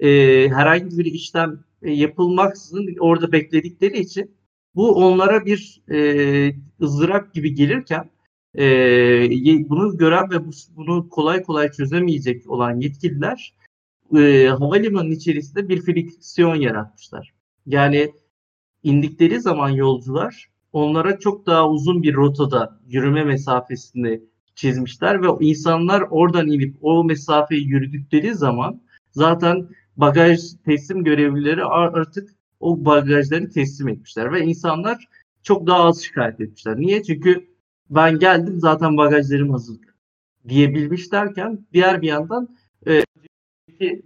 [0.00, 0.08] e,
[0.48, 4.34] herhangi bir işlem e, yapılmaksızın orada bekledikleri için
[4.74, 8.10] bu onlara bir e, ızdırap gibi gelirken
[8.58, 10.36] e, bunu gören ve
[10.76, 13.54] bunu kolay kolay çözemeyecek olan yetkililer
[14.16, 17.32] e, havalimanının içerisinde bir friksiyon yaratmışlar.
[17.66, 18.12] Yani
[18.82, 24.20] indikleri zaman yolcular onlara çok daha uzun bir rotada yürüme mesafesini
[24.54, 32.84] çizmişler ve insanlar oradan inip o mesafeyi yürüdükleri zaman zaten bagaj teslim görevlileri artık o
[32.84, 35.08] bagajları teslim etmişler ve insanlar
[35.42, 36.76] çok daha az şikayet etmişler.
[36.76, 37.02] Niye?
[37.02, 37.51] Çünkü
[37.94, 39.78] ben geldim zaten bagajlarım hazır.
[40.48, 43.04] diyebilmiş derken diğer bir yandan e,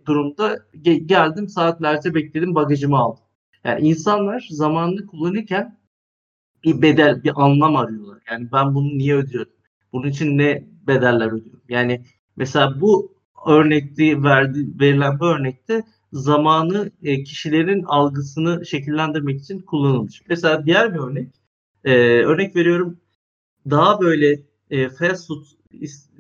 [0.07, 3.25] durumda ge- geldim saatlerce bekledim bagajımı aldım.
[3.65, 5.79] Yani insanlar zamanını kullanırken
[6.65, 8.19] bir bedel, bir anlam arıyorlar.
[8.31, 9.53] Yani ben bunu niye ödüyorum?
[9.93, 11.63] Bunun için ne bedeller ödüyorum?
[11.69, 12.03] Yani
[12.37, 13.15] mesela bu
[13.47, 20.23] örnekte verdi, verilen bu örnekte zamanı e, kişilerin algısını şekillendirmek için kullanılmış.
[20.29, 21.29] Mesela diğer bir örnek,
[21.85, 21.93] e,
[22.25, 22.99] örnek veriyorum
[23.71, 25.43] daha böyle e, fast food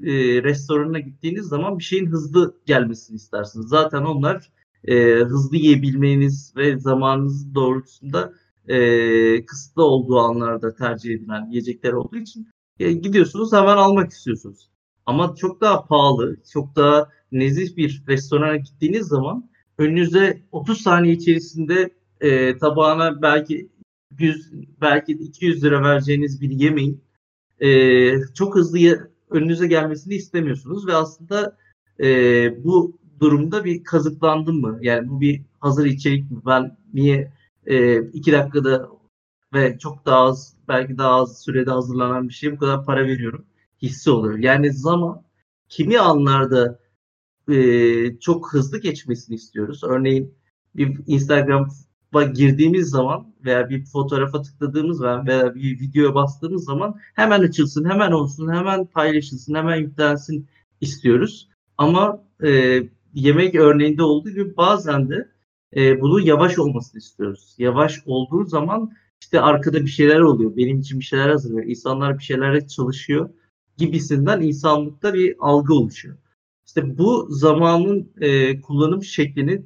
[0.02, 3.68] e, restoranına gittiğiniz zaman bir şeyin hızlı gelmesini istersiniz.
[3.68, 4.50] Zaten onlar
[4.85, 8.32] e, hızlı yiyebilmeniz ve zamanınız doğrultusunda
[8.68, 14.70] e, kısıtlı olduğu anlarda tercih edilen yiyecekler olduğu için e, gidiyorsunuz hemen almak istiyorsunuz.
[15.06, 21.90] Ama çok daha pahalı, çok daha nezih bir restorana gittiğiniz zaman önünüze 30 saniye içerisinde
[22.20, 23.70] e, tabağına belki
[24.18, 27.06] 100 belki 200 lira vereceğiniz bir yemeğin
[27.61, 31.57] e, çok hızlı önünüze gelmesini istemiyorsunuz ve aslında
[32.01, 32.09] e,
[32.64, 34.79] bu durumda bir kazıklandım mı?
[34.83, 36.38] Yani bu bir hazır içerik mi?
[36.47, 37.33] Ben niye
[37.66, 38.88] e, iki dakikada
[39.55, 43.45] ve çok daha az belki daha az sürede hazırlanan bir şeye bu kadar para veriyorum
[43.83, 44.38] hissi oluyor.
[44.38, 45.23] Yani zaman
[45.69, 46.79] kimi anlarda
[47.51, 49.85] e, çok hızlı geçmesini istiyoruz.
[49.85, 50.35] Örneğin
[50.77, 51.69] bir Instagram'a
[52.35, 58.12] girdiğimiz zaman veya bir fotoğrafa tıkladığımız zaman veya bir videoya bastığımız zaman hemen açılsın, hemen
[58.12, 60.49] olsun, hemen paylaşılsın, hemen yüklensin
[60.81, 61.49] istiyoruz.
[61.79, 62.83] Ama e,
[63.14, 65.29] yemek örneğinde olduğu gibi bazen de
[65.77, 67.55] e, bunun yavaş olmasını istiyoruz.
[67.59, 70.57] Yavaş olduğu zaman işte arkada bir şeyler oluyor.
[70.57, 71.66] Benim için bir şeyler hazırlıyor.
[71.66, 73.31] İnsanlar bir şeylere çalışıyor
[73.77, 76.16] gibisinden insanlıkta bir algı oluşuyor.
[76.66, 79.62] İşte bu zamanın e, kullanım şeklini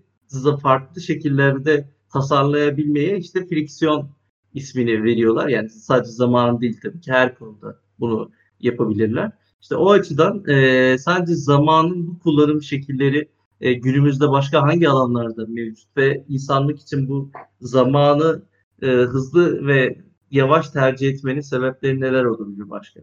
[0.62, 4.10] farklı şekillerde tasarlayabilmeye işte friksiyon
[4.54, 5.48] ismini veriyorlar.
[5.48, 9.32] Yani sadece zamanın değil tabii ki her konuda bunu yapabilirler.
[9.62, 13.28] İşte o açıdan e, sadece zamanın bu kullanım şekilleri
[13.60, 18.42] e, günümüzde başka hangi alanlarda mevcut ve insanlık için bu zamanı
[18.82, 19.98] e, hızlı ve
[20.30, 23.00] yavaş tercih etmenin sebepleri neler olabilir başka?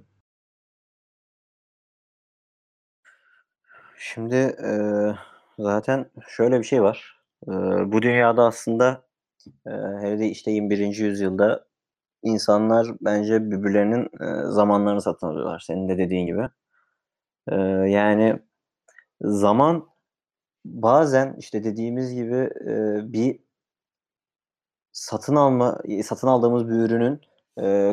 [3.97, 4.71] Şimdi e,
[5.59, 7.16] zaten şöyle bir şey var.
[7.85, 9.03] Bu dünyada aslında
[9.67, 10.79] e, hele de işte 21.
[10.97, 11.65] yüzyılda
[12.23, 14.09] insanlar bence birbirlerinin
[14.51, 15.63] zamanlarını satın alıyorlar.
[15.67, 16.49] Senin de dediğin gibi.
[17.91, 18.39] Yani
[19.21, 19.87] zaman
[20.65, 22.49] bazen işte dediğimiz gibi
[23.13, 23.39] bir
[24.91, 27.21] satın alma satın aldığımız bir ürünün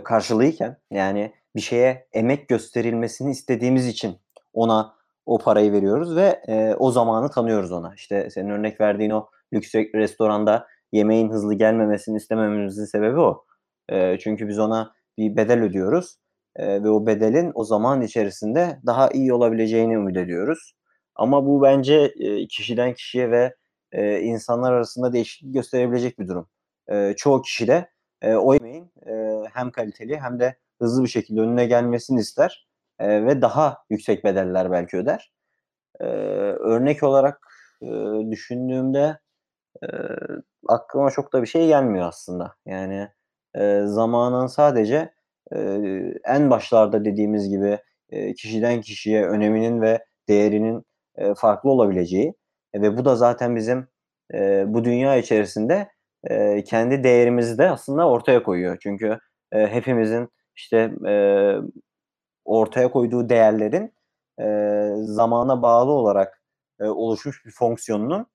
[0.01, 4.19] karşılığıyken yani bir şeye emek gösterilmesini istediğimiz için
[4.53, 4.95] ona
[5.27, 7.95] o parayı veriyoruz ve e, o zamanı tanıyoruz ona.
[7.95, 13.45] İşte senin örnek verdiğin o lüks restoranda yemeğin hızlı gelmemesini istemememizin sebebi o.
[13.89, 16.17] E, çünkü biz ona bir bedel ödüyoruz
[16.57, 20.75] e, ve o bedelin o zaman içerisinde daha iyi olabileceğini ümit ediyoruz.
[21.15, 23.55] Ama bu bence e, kişiden kişiye ve
[23.93, 26.49] e, insanlar arasında değişiklik gösterebilecek bir durum.
[26.89, 27.89] E, çoğu kişi de
[28.23, 33.27] e, o yemeğin e, hem kaliteli hem de hızlı bir şekilde önüne gelmesini ister e,
[33.27, 35.33] ve daha yüksek bedeller belki öder.
[36.01, 37.41] E, örnek olarak
[37.83, 37.87] e,
[38.31, 39.19] düşündüğümde
[39.83, 39.87] e,
[40.69, 42.55] aklıma çok da bir şey gelmiyor aslında.
[42.67, 43.09] Yani
[43.55, 45.15] e, zamanın sadece
[45.53, 45.59] e,
[46.25, 47.79] en başlarda dediğimiz gibi
[48.11, 50.85] e, kişiden kişiye öneminin ve değerinin
[51.17, 52.35] e, farklı olabileceği
[52.73, 53.89] e, ve bu da zaten bizim
[54.35, 55.89] e, bu dünya içerisinde
[56.25, 58.79] e, kendi değerimizi de aslında ortaya koyuyor.
[58.83, 59.19] Çünkü
[59.53, 61.15] e, hepimizin işte e,
[62.45, 63.95] ortaya koyduğu değerlerin
[64.41, 64.45] e,
[64.97, 66.43] zamana bağlı olarak
[66.81, 68.27] e, oluşmuş bir fonksiyonunun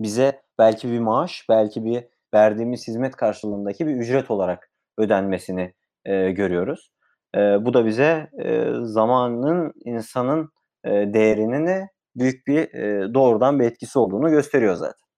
[0.00, 6.90] bize belki bir maaş, belki bir verdiğimiz hizmet karşılığındaki bir ücret olarak ödenmesini e, görüyoruz.
[7.34, 10.50] E, bu da bize e, zamanın insanın
[10.84, 15.08] e, değerini büyük bir e, doğrudan bir etkisi olduğunu gösteriyor zaten.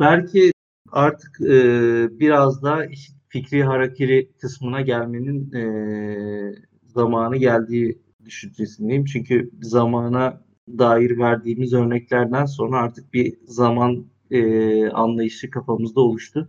[0.00, 0.52] belki
[0.92, 1.54] artık e,
[2.20, 2.82] biraz daha
[3.28, 5.64] fikri harekeli kısmına gelmenin e,
[6.86, 9.04] zamanı geldiği düşüncesindeyim.
[9.04, 10.40] Çünkü zamana
[10.78, 16.48] dair verdiğimiz örneklerden sonra artık bir zaman e, anlayışı kafamızda oluştu.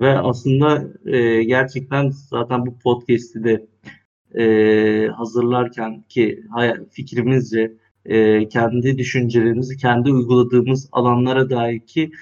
[0.00, 3.66] Ve aslında e, gerçekten zaten bu podcast'i de
[4.34, 6.44] e, hazırlarken ki
[6.90, 7.72] fikrimizce
[8.04, 12.12] e, kendi düşüncelerimizi, kendi uyguladığımız alanlara dair ki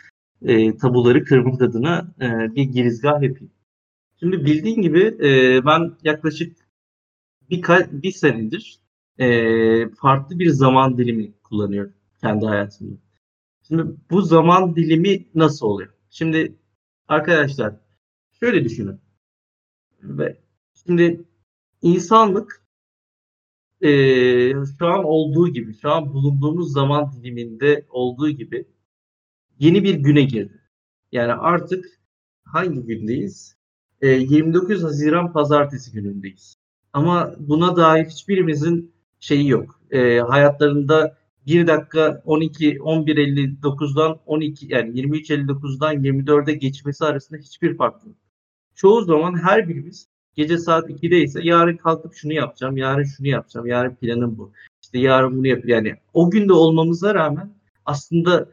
[0.42, 3.52] e, tabuları kırmak adına e, bir girizgah yapayım.
[4.20, 6.56] Şimdi bildiğin gibi e, ben yaklaşık
[7.50, 8.81] bir, bir senedir
[9.18, 12.96] e, farklı bir zaman dilimi kullanıyorum kendi hayatımda.
[13.68, 15.92] Şimdi bu zaman dilimi nasıl oluyor?
[16.10, 16.56] Şimdi
[17.08, 17.76] arkadaşlar
[18.40, 19.00] şöyle düşünün.
[20.02, 20.40] Ve
[20.86, 21.24] şimdi
[21.82, 22.62] insanlık
[23.80, 23.90] e,
[24.78, 28.68] şu an olduğu gibi, şu an bulunduğumuz zaman diliminde olduğu gibi
[29.58, 30.62] yeni bir güne girdi.
[31.12, 32.00] Yani artık
[32.44, 33.56] hangi gündeyiz?
[34.00, 36.56] E, 29 Haziran Pazartesi günündeyiz.
[36.92, 39.80] Ama buna dair hiçbirimizin şeyi yok.
[39.90, 48.16] E, hayatlarında 1 dakika 12 11.59'dan 12 yani 23.59'dan 24'e geçmesi arasında hiçbir fark yok.
[48.74, 53.66] Çoğu zaman her birimiz gece saat 2'de ise yarın kalkıp şunu yapacağım, yarın şunu yapacağım,
[53.66, 54.52] yarın planım bu.
[54.82, 55.64] İşte yarın bunu yap.
[55.64, 57.54] Yani o günde olmamıza rağmen
[57.86, 58.48] aslında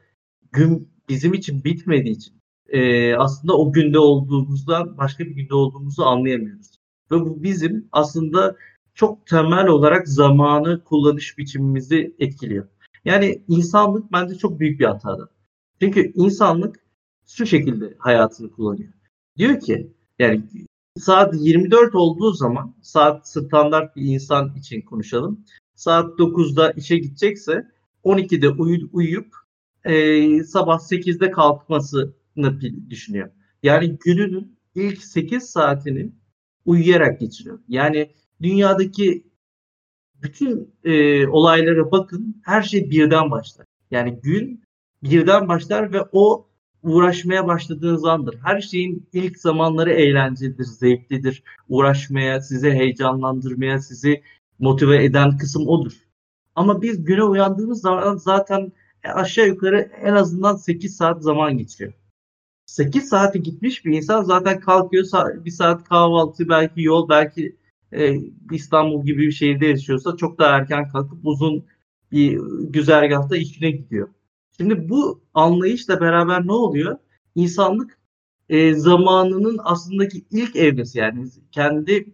[0.52, 2.34] gün bizim için bitmediği için
[2.70, 6.80] e, aslında o günde olduğumuzdan başka bir günde olduğumuzu anlayamıyoruz.
[7.12, 8.56] Ve bu bizim aslında
[9.00, 12.68] çok temel olarak zamanı kullanış biçimimizi etkiliyor.
[13.06, 15.30] Yani insanlık bence çok büyük bir hatada.
[15.82, 16.80] Çünkü insanlık
[17.28, 18.94] şu şekilde hayatını kullanıyor.
[19.38, 20.44] Diyor ki yani
[20.98, 25.46] saat 24 olduğu zaman saat standart bir insan için konuşalım.
[25.76, 27.68] Saat 9'da işe gidecekse
[28.04, 29.36] 12'de uyu, uyuyup
[29.84, 32.12] e, sabah 8'de kalkmasını
[32.90, 33.30] düşünüyor.
[33.64, 36.12] Yani gününün ilk 8 saatini
[36.66, 37.60] uyuyarak geçiriyor.
[37.68, 38.10] Yani
[38.42, 39.28] dünyadaki
[40.16, 43.66] bütün e, olaylara bakın her şey birden başlar.
[43.92, 44.64] Yani gün
[45.04, 46.48] birden başlar ve o
[46.84, 48.40] uğraşmaya başladığınız andır.
[48.44, 51.44] Her şeyin ilk zamanları eğlencelidir, zevklidir.
[51.70, 54.24] Uğraşmaya, sizi heyecanlandırmaya, sizi
[54.60, 55.94] motive eden kısım odur.
[56.56, 58.72] Ama biz güne uyandığımız zaman zaten
[59.04, 61.94] aşağı yukarı en azından 8 saat zaman geçiyor.
[62.66, 65.06] 8 saati gitmiş bir insan zaten kalkıyor
[65.46, 67.56] bir saat kahvaltı belki yol belki
[67.94, 68.16] e,
[68.52, 71.66] İstanbul gibi bir şehirde yaşıyorsa çok daha erken kalkıp uzun
[72.12, 74.10] bir güzergahta işine gidiyor.
[74.58, 76.98] Şimdi bu anlayışla beraber ne oluyor?
[77.36, 78.00] İnsanlık
[78.50, 82.14] e, zamanının aslındaki ilk evresi yani kendi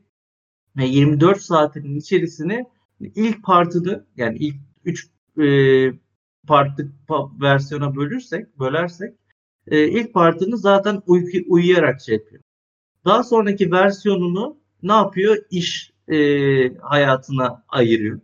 [0.80, 2.66] e, 24 saatinin içerisine
[3.00, 5.10] ilk partını yani ilk 3
[5.42, 5.46] e,
[6.48, 6.92] partlık
[7.42, 9.14] versiyona bölürsek, bölersek
[9.68, 12.42] e, ilk partını zaten uyku, uyuyarak şey yapıyor.
[13.06, 15.38] Daha sonraki versiyonunu ne yapıyor?
[15.50, 16.18] İş e,
[16.78, 18.20] hayatına ayırıyor.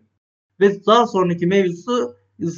[0.60, 2.15] Ve daha sonraki mevzusu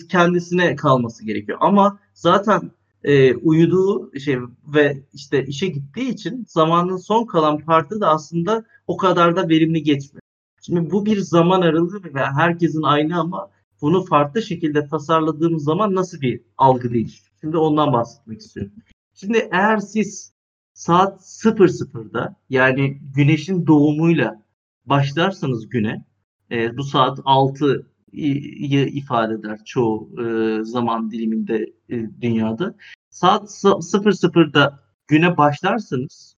[0.10, 1.58] kendisine kalması gerekiyor.
[1.62, 2.72] Ama zaten
[3.04, 4.38] e, uyuduğu şey
[4.68, 9.84] ve işte işe gittiği için zamanın son kalan partı da aslında o kadar da verimli
[9.84, 10.22] geçmiyor.
[10.62, 13.50] Şimdi bu bir zaman aralığı ve herkesin aynı ama
[13.82, 17.32] bunu farklı şekilde tasarladığımız zaman nasıl bir algı değişiyor?
[17.42, 18.74] Şimdi ondan bahsetmek istiyorum.
[19.14, 20.33] Şimdi eğer siz
[20.74, 24.44] saat 00'da yani güneşin doğumuyla
[24.86, 26.06] başlarsanız güne
[26.52, 32.76] e, bu saat 6'yı ifade eder çoğu e, zaman diliminde e, dünyada.
[33.10, 36.36] Saat 00'da güne başlarsanız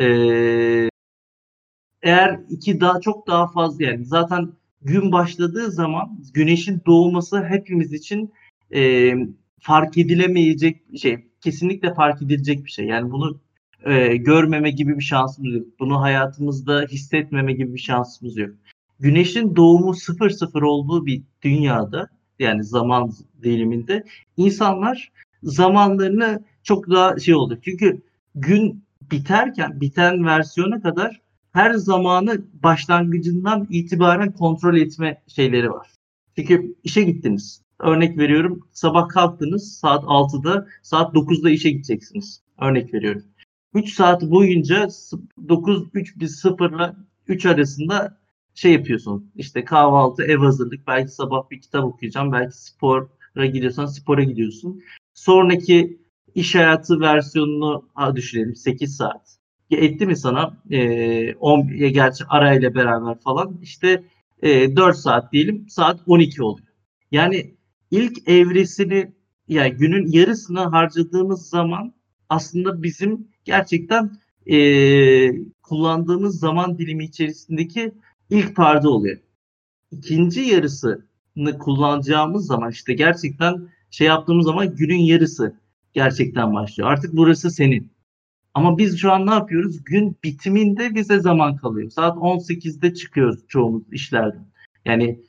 [0.00, 0.06] e,
[2.02, 8.32] eğer iki daha çok daha fazla yani zaten gün başladığı zaman güneşin doğması hepimiz için
[8.74, 9.12] e,
[9.60, 11.28] fark edilemeyecek şey.
[11.40, 12.86] Kesinlikle fark edilecek bir şey.
[12.86, 13.40] Yani bunu
[13.84, 15.66] e, görmeme gibi bir şansımız yok.
[15.80, 18.50] Bunu hayatımızda hissetmeme gibi bir şansımız yok.
[19.00, 24.04] Güneşin doğumu sıfır sıfır olduğu bir dünyada yani zaman diliminde
[24.36, 27.58] insanlar zamanlarını çok daha şey oldu.
[27.62, 28.02] Çünkü
[28.34, 31.20] gün biterken biten versiyona kadar
[31.52, 35.88] her zamanı başlangıcından itibaren kontrol etme şeyleri var.
[36.36, 37.62] Çünkü işe gittiniz.
[37.80, 42.40] Örnek veriyorum sabah kalktınız saat 6'da saat 9'da işe gideceksiniz.
[42.60, 43.22] Örnek veriyorum.
[43.74, 44.88] 3 saat boyunca
[45.48, 46.92] 9 3 bir 0 ile
[47.28, 48.18] 3 arasında
[48.54, 49.32] şey yapıyorsun.
[49.36, 54.82] İşte kahvaltı, ev hazırlık, belki sabah bir kitap okuyacağım, belki spora gidiyorsan spora gidiyorsun.
[55.14, 55.98] Sonraki
[56.34, 59.38] iş hayatı versiyonunu düşünelim 8 saat
[59.70, 64.04] etti mi sana e, 10 gerçi arayla beraber falan işte
[64.42, 66.68] e, 4 saat diyelim saat 12 oluyor.
[67.12, 67.54] Yani
[67.90, 69.12] ilk evresini
[69.48, 71.93] yani günün yarısını harcadığımız zaman
[72.28, 74.10] aslında bizim gerçekten
[74.46, 74.56] e,
[75.62, 77.92] kullandığımız zaman dilimi içerisindeki
[78.30, 79.18] ilk parda oluyor.
[79.90, 85.60] İkinci yarısını kullanacağımız zaman işte gerçekten şey yaptığımız zaman günün yarısı
[85.92, 86.90] gerçekten başlıyor.
[86.90, 87.94] Artık burası senin.
[88.54, 89.84] Ama biz şu an ne yapıyoruz?
[89.84, 91.90] Gün bitiminde bize zaman kalıyor.
[91.90, 94.46] Saat 18'de çıkıyoruz çoğumuz işlerden.
[94.84, 95.20] Yani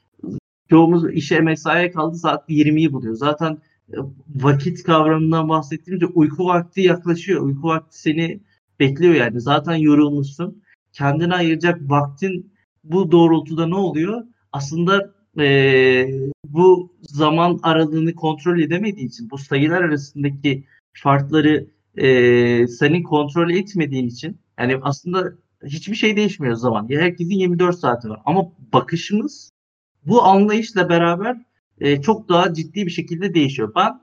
[0.69, 3.15] çoğumuz işe mesaiye kaldı saat 20'yi buluyor.
[3.15, 3.57] Zaten
[4.35, 7.41] vakit kavramından bahsettiğimde uyku vakti yaklaşıyor.
[7.41, 8.39] Uyku vakti seni
[8.79, 9.41] bekliyor yani.
[9.41, 10.63] Zaten yorulmuşsun.
[10.93, 12.51] Kendine ayıracak vaktin
[12.83, 14.23] bu doğrultuda ne oluyor?
[14.51, 16.07] Aslında e,
[16.47, 20.63] bu zaman aralığını kontrol edemediği için bu sayılar arasındaki
[20.93, 21.67] farkları
[21.97, 25.33] e, senin kontrol etmediğin için yani aslında
[25.65, 26.89] hiçbir şey değişmiyor zaman.
[26.89, 28.19] Herkesin 24 saati var.
[28.25, 29.51] Ama bakışımız
[30.05, 31.37] bu anlayışla beraber
[31.79, 33.71] e, çok daha ciddi bir şekilde değişiyor.
[33.75, 34.01] Ben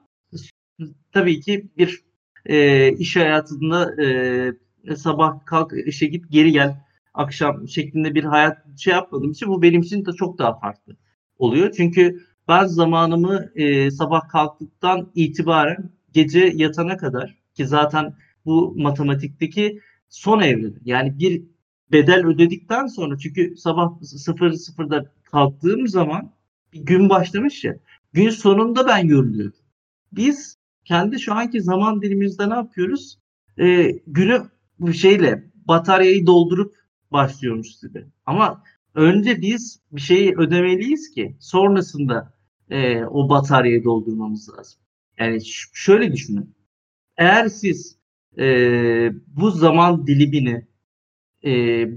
[1.12, 2.05] tabii ki bir
[2.47, 8.93] e, iş hayatında e, sabah kalk işe git geri gel akşam şeklinde bir hayat şey
[8.93, 10.97] yapmadığım için bu benim için de çok daha farklı
[11.39, 11.73] oluyor.
[11.77, 18.14] Çünkü ben zamanımı e, sabah kalktıktan itibaren gece yatana kadar ki zaten
[18.45, 21.43] bu matematikteki son evre yani bir
[21.93, 26.33] bedel ödedikten sonra çünkü sabah 00'da kalktığım zaman
[26.73, 27.77] gün başlamış ya
[28.12, 29.59] gün sonunda ben yoruluyorum.
[30.12, 33.18] Biz kendi şu anki zaman dilimimizde ne yapıyoruz?
[33.59, 34.43] Ee, günü
[34.95, 36.75] şeyle bataryayı doldurup
[37.11, 38.07] başlıyormuş gibi.
[38.27, 38.62] Ama
[38.95, 42.35] önce biz bir şeyi ödemeliyiz ki sonrasında
[42.70, 44.81] e, o bataryayı doldurmamız lazım.
[45.18, 45.39] Yani
[45.73, 46.55] şöyle düşünün.
[47.16, 47.99] Eğer siz
[48.39, 48.45] e,
[49.27, 50.66] bu zaman dilimini
[51.45, 51.51] e,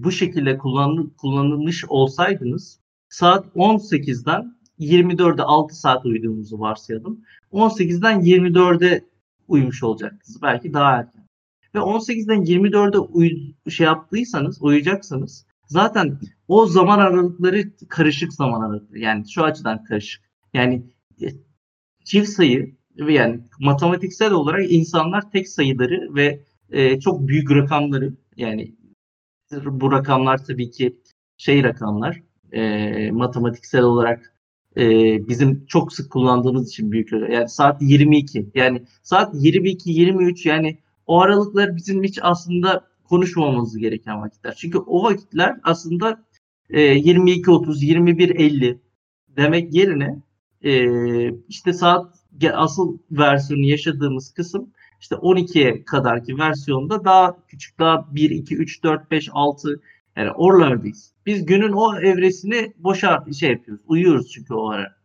[0.04, 7.22] bu şekilde kullan, kullanılmış olsaydınız saat 18'den 24'e 6 saat uyuduğumuzu varsayalım.
[7.52, 9.02] 18'den 24'e
[9.48, 10.42] uyumuş olacaksınız.
[10.42, 11.26] Belki daha erken.
[11.76, 13.32] Ve 18'den 24'e uy
[13.70, 19.00] şey yaptıysanız, uyuyacaksanız zaten o zaman aralıkları karışık zaman aralıkları.
[19.00, 20.24] Yani şu açıdan karışık.
[20.54, 20.84] Yani
[21.22, 21.28] e,
[22.04, 28.76] çift sayı yani matematiksel olarak insanlar tek sayıları ve e, çok büyük rakamları yani
[29.66, 31.02] bu rakamlar tabii ki
[31.38, 32.22] şey rakamlar
[32.52, 34.35] e, matematiksel olarak
[34.78, 34.84] e,
[35.28, 41.22] bizim çok sık kullandığımız için büyük yani saat 22 yani saat 22 23 yani o
[41.22, 44.56] aralıklar bizim hiç aslında konuşmamamız gereken vakitler.
[44.58, 46.24] Çünkü o vakitler aslında
[46.70, 48.80] e, 22 30 21 50
[49.38, 50.22] demek yerine
[50.64, 50.88] e,
[51.34, 52.16] işte saat
[52.54, 54.70] asıl versiyonu yaşadığımız kısım
[55.02, 59.82] işte 12'ye kadarki versiyonda daha küçük daha 1 2 3 4 5 6
[60.16, 61.14] yani oralardayız.
[61.26, 63.84] Biz günün o evresini boşa şey yapıyoruz.
[63.88, 64.96] Uyuyoruz çünkü o ara.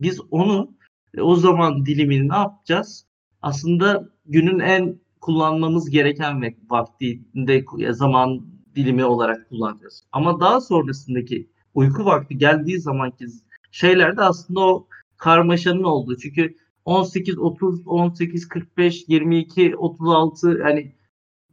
[0.00, 0.74] Biz onu
[1.18, 3.06] o zaman dilimini ne yapacağız?
[3.42, 8.42] Aslında günün en kullanmamız gereken ve vaktinde zaman
[8.76, 10.02] dilimi olarak kullanacağız.
[10.12, 13.26] Ama daha sonrasındaki uyku vakti geldiği zamanki
[13.70, 14.86] şeylerde aslında o
[15.16, 16.16] karmaşanın olduğu.
[16.16, 20.92] Çünkü 18 30 18 45 22 36 yani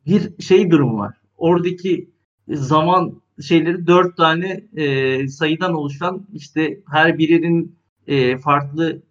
[0.06, 1.16] bir şey durum var.
[1.38, 2.17] Oradaki
[2.50, 7.76] zaman şeyleri dört tane e, sayıdan oluşan işte her birinin
[8.08, 9.02] e, farklı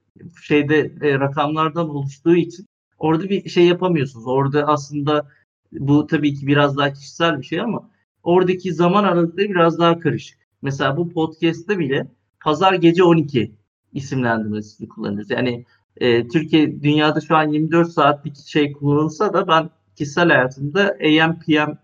[0.42, 2.66] şeyde e, rakamlardan oluştuğu için
[2.98, 4.26] orada bir şey yapamıyorsunuz.
[4.26, 5.28] Orada aslında
[5.72, 7.90] bu tabii ki biraz daha kişisel bir şey ama
[8.22, 10.38] oradaki zaman aralıkları biraz daha karışık.
[10.62, 12.06] Mesela bu podcast'te bile
[12.44, 13.52] pazar gece 12
[13.92, 15.30] isimlendirmesini kullanıyoruz.
[15.30, 15.64] Yani
[15.96, 21.78] e, Türkiye dünyada şu an 24 saatlik şey kullanılsa da ben kişisel hayatımda AM PM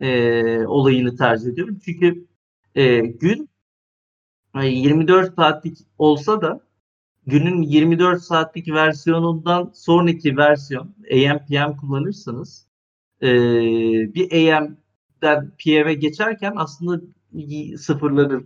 [0.00, 1.78] e, olayını tercih ediyorum.
[1.84, 2.26] Çünkü
[2.74, 3.48] e, gün
[4.54, 6.60] 24 saatlik olsa da
[7.26, 12.66] günün 24 saatlik versiyonundan sonraki versiyon AM PM kullanırsanız
[13.22, 13.28] e,
[14.14, 17.00] bir AM'den PM'e geçerken aslında
[17.78, 18.44] sıfırlanır.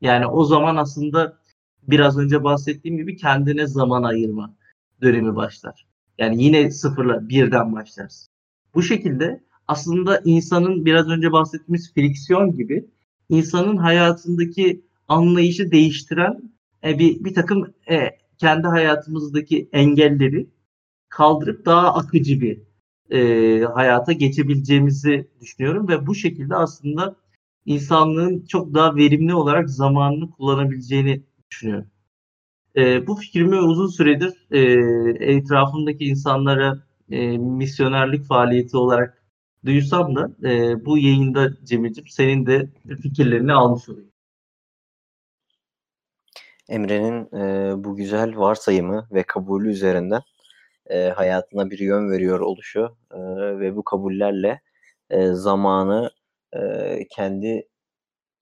[0.00, 1.38] Yani o zaman aslında
[1.82, 4.54] biraz önce bahsettiğim gibi kendine zaman ayırma
[5.02, 5.86] dönemi başlar.
[6.18, 8.32] Yani yine sıfırla birden başlarsın.
[8.74, 12.84] Bu şekilde aslında insanın biraz önce bahsettiğimiz friksiyon gibi
[13.28, 16.52] insanın hayatındaki anlayışı değiştiren
[16.84, 20.46] e, bir, bir takım e, kendi hayatımızdaki engelleri
[21.08, 22.62] kaldırıp daha akıcı bir
[23.10, 27.16] e, hayata geçebileceğimizi düşünüyorum ve bu şekilde aslında
[27.66, 31.86] insanlığın çok daha verimli olarak zamanını kullanabileceğini düşünüyorum.
[32.76, 34.60] E, bu fikrimi uzun süredir e,
[35.34, 39.19] etrafımdaki insanlara e, misyonerlik faaliyeti olarak
[39.64, 42.68] duysam da e, bu yayında Cemil'ciğim senin de
[43.02, 44.10] fikirlerini almış olayım.
[46.68, 50.22] Emre'nin e, bu güzel varsayımı ve kabulü üzerinden
[50.86, 53.18] e, hayatına bir yön veriyor oluşu e,
[53.60, 54.60] ve bu kabullerle
[55.10, 56.10] e, zamanı
[56.52, 57.68] e, kendi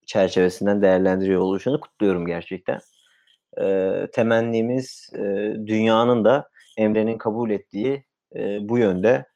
[0.06, 2.80] çerçevesinden değerlendiriyor oluşunu kutluyorum gerçekten.
[3.60, 5.18] E, temennimiz e,
[5.66, 8.04] dünyanın da Emre'nin kabul ettiği
[8.36, 9.26] e, bu yönde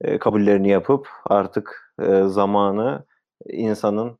[0.00, 3.04] e, kabullerini yapıp artık e, zamanı
[3.46, 4.18] insanın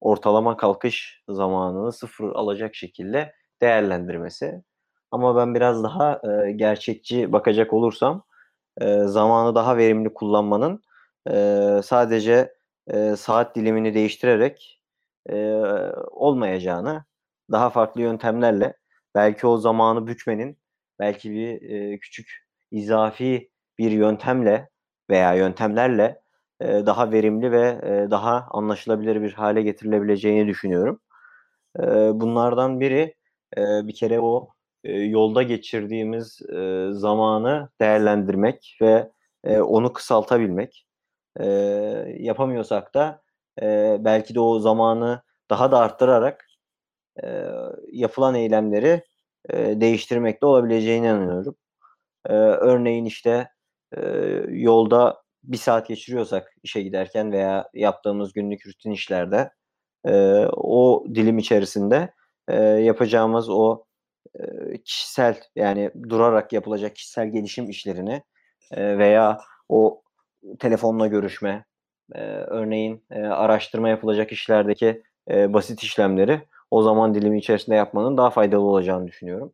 [0.00, 4.62] ortalama kalkış zamanını sıfır alacak şekilde değerlendirmesi.
[5.10, 8.24] Ama ben biraz daha e, gerçekçi bakacak olursam
[9.04, 10.82] zamanı daha verimli kullanmanın
[11.82, 12.54] sadece
[13.16, 14.82] saat dilimini değiştirerek
[16.10, 17.04] olmayacağını
[17.50, 18.76] daha farklı yöntemlerle
[19.14, 20.58] belki o zamanı bükmenin
[20.98, 21.60] belki bir
[22.00, 24.69] küçük izafi bir yöntemle
[25.10, 26.20] veya yöntemlerle
[26.60, 31.00] e, daha verimli ve e, daha anlaşılabilir bir hale getirilebileceğini düşünüyorum.
[31.80, 31.82] E,
[32.20, 33.14] bunlardan biri
[33.58, 34.48] bir kere o
[34.84, 36.40] yolda geçirdiğimiz
[36.90, 39.10] zamanı değerlendirmek ve
[39.62, 40.86] onu kısaltabilmek.
[42.18, 43.22] Yapamıyorsak da
[44.04, 46.46] belki de o zamanı daha da arttırarak
[47.92, 49.04] yapılan eylemleri
[49.50, 51.56] e, değiştirmekte olabileceğine inanıyorum.
[52.60, 53.48] Örneğin işte
[54.48, 59.50] yolda bir saat geçiriyorsak işe giderken veya yaptığımız günlük rutin işlerde
[60.06, 62.14] e, o dilim içerisinde
[62.48, 63.84] e, yapacağımız o
[64.40, 64.42] e,
[64.84, 68.22] kişisel yani durarak yapılacak kişisel gelişim işlerini
[68.72, 70.02] e, veya o
[70.58, 71.64] telefonla görüşme
[72.14, 78.30] e, örneğin e, araştırma yapılacak işlerdeki e, basit işlemleri o zaman dilimi içerisinde yapmanın daha
[78.30, 79.52] faydalı olacağını düşünüyorum.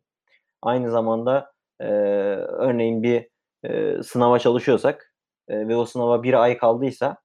[0.61, 3.29] Aynı zamanda e, örneğin bir
[3.69, 5.13] e, sınava çalışıyorsak
[5.47, 7.17] e, ve o sınava bir ay kaldıysa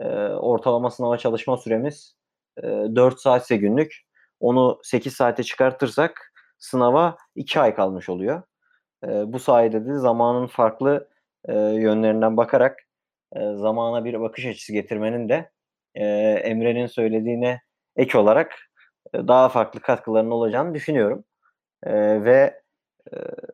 [0.00, 2.16] e, ortalama sınava çalışma süremiz
[2.58, 3.96] e, 4 saatse günlük
[4.40, 8.42] onu 8 saate çıkartırsak sınava 2 ay kalmış oluyor.
[9.04, 11.08] E, bu sayede de zamanın farklı
[11.48, 12.78] e, yönlerinden bakarak
[13.36, 15.50] e, zamana bir bakış açısı getirmenin de
[15.94, 16.04] e,
[16.44, 17.60] Emre'nin söylediğine
[17.96, 18.54] ek olarak
[19.14, 21.24] e, daha farklı katkılarının olacağını düşünüyorum.
[21.82, 22.59] E, ve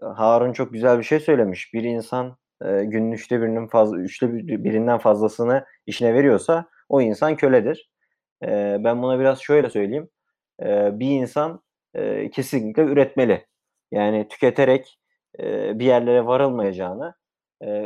[0.00, 1.74] Harun çok güzel bir şey söylemiş.
[1.74, 4.32] Bir insan e, günün üçte birinin fazla üçte
[4.64, 7.90] birinden fazlasını işine veriyorsa o insan köledir.
[8.84, 10.08] Ben buna biraz şöyle söyleyeyim.
[11.00, 11.62] Bir insan
[12.32, 13.46] kesinlikle üretmeli.
[13.92, 14.98] Yani tüketerek
[15.74, 17.14] bir yerlere varılmayacağını,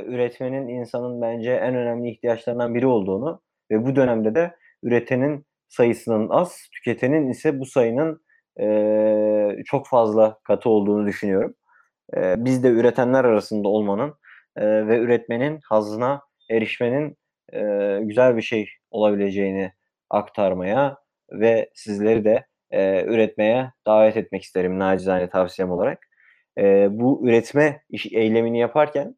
[0.06, 6.68] üretmenin insanın bence en önemli ihtiyaçlarından biri olduğunu ve bu dönemde de üretenin sayısının az,
[6.72, 8.22] tüketenin ise bu sayının
[9.64, 11.54] çok fazla katı olduğunu düşünüyorum.
[12.16, 14.14] E, biz de üretenler arasında olmanın
[14.56, 17.16] ve üretmenin hazına erişmenin
[18.00, 19.72] güzel bir şey olabileceğini
[20.10, 20.96] aktarmaya
[21.32, 22.46] ve sizleri de
[23.06, 26.06] üretmeye davet etmek isterim nacizane tavsiyem olarak.
[26.90, 29.16] Bu üretme iş, eylemini yaparken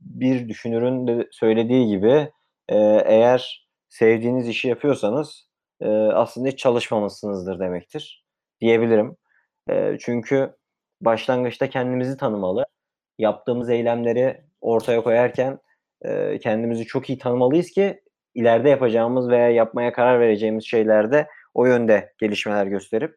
[0.00, 2.30] bir düşünürün de söylediği gibi
[3.04, 5.48] eğer sevdiğiniz işi yapıyorsanız
[5.84, 8.24] e, aslında hiç çalışmamışsınızdır demektir
[8.60, 9.16] diyebilirim.
[9.70, 10.56] E, çünkü
[11.00, 12.66] başlangıçta kendimizi tanımalı,
[13.18, 15.58] yaptığımız eylemleri ortaya koyarken
[16.02, 18.00] e, kendimizi çok iyi tanımalıyız ki
[18.34, 23.16] ileride yapacağımız veya yapmaya karar vereceğimiz şeylerde o yönde gelişmeler gösterip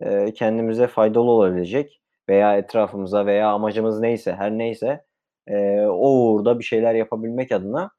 [0.00, 5.04] e, kendimize faydalı olabilecek veya etrafımıza veya amacımız neyse her neyse
[5.46, 7.90] e, o uğurda bir şeyler yapabilmek adına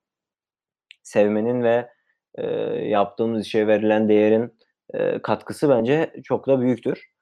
[1.04, 1.90] sevmenin ve
[2.36, 2.46] e,
[2.88, 4.54] yaptığımız işe verilen değerin
[4.94, 7.14] e, katkısı bence çok da büyüktür.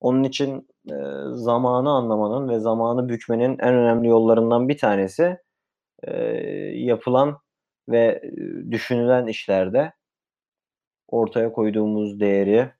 [0.00, 0.96] Onun için e,
[1.32, 5.38] zamanı anlamanın ve zamanı bükmenin en önemli yollarından bir tanesi
[6.02, 6.16] e,
[6.74, 7.38] yapılan
[7.88, 8.22] ve
[8.70, 9.92] düşünülen işlerde
[11.08, 12.72] ortaya koyduğumuz değeri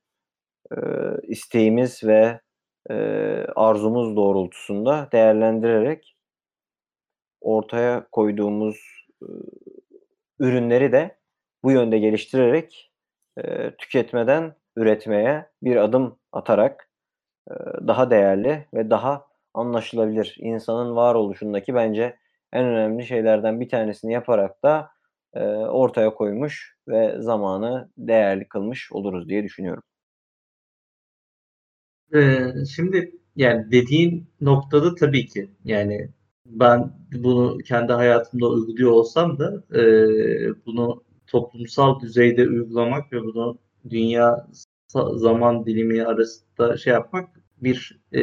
[0.72, 0.78] e,
[1.22, 2.40] isteğimiz ve
[2.90, 2.94] e,
[3.56, 6.16] arzumuz doğrultusunda değerlendirerek
[7.40, 8.76] ortaya koyduğumuz
[9.22, 9.26] e,
[10.38, 11.19] ürünleri de
[11.62, 12.92] bu yönde geliştirerek
[13.38, 16.90] e, tüketmeden üretmeye bir adım atarak
[17.50, 17.54] e,
[17.86, 22.16] daha değerli ve daha anlaşılabilir insanın varoluşundaki bence
[22.52, 24.90] en önemli şeylerden bir tanesini yaparak da
[25.34, 29.82] e, ortaya koymuş ve zamanı değerli kılmış oluruz diye düşünüyorum.
[32.74, 36.10] Şimdi yani dediğin noktada tabii ki yani
[36.46, 39.82] ben bunu kendi hayatımda uyguluyor olsam da e,
[40.66, 43.58] bunu toplumsal düzeyde uygulamak ve bunu
[43.90, 44.48] dünya
[45.14, 47.28] zaman dilimi arasında şey yapmak
[47.62, 48.20] bir e,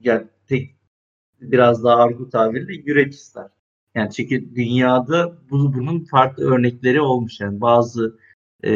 [0.00, 0.76] yani tek
[1.40, 3.46] biraz daha argo tabirle yürek ister.
[3.94, 7.40] Yani çünkü dünyada bu, bunun farklı örnekleri olmuş.
[7.40, 8.18] Yani bazı
[8.62, 8.70] e,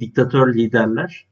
[0.00, 1.26] diktatör liderler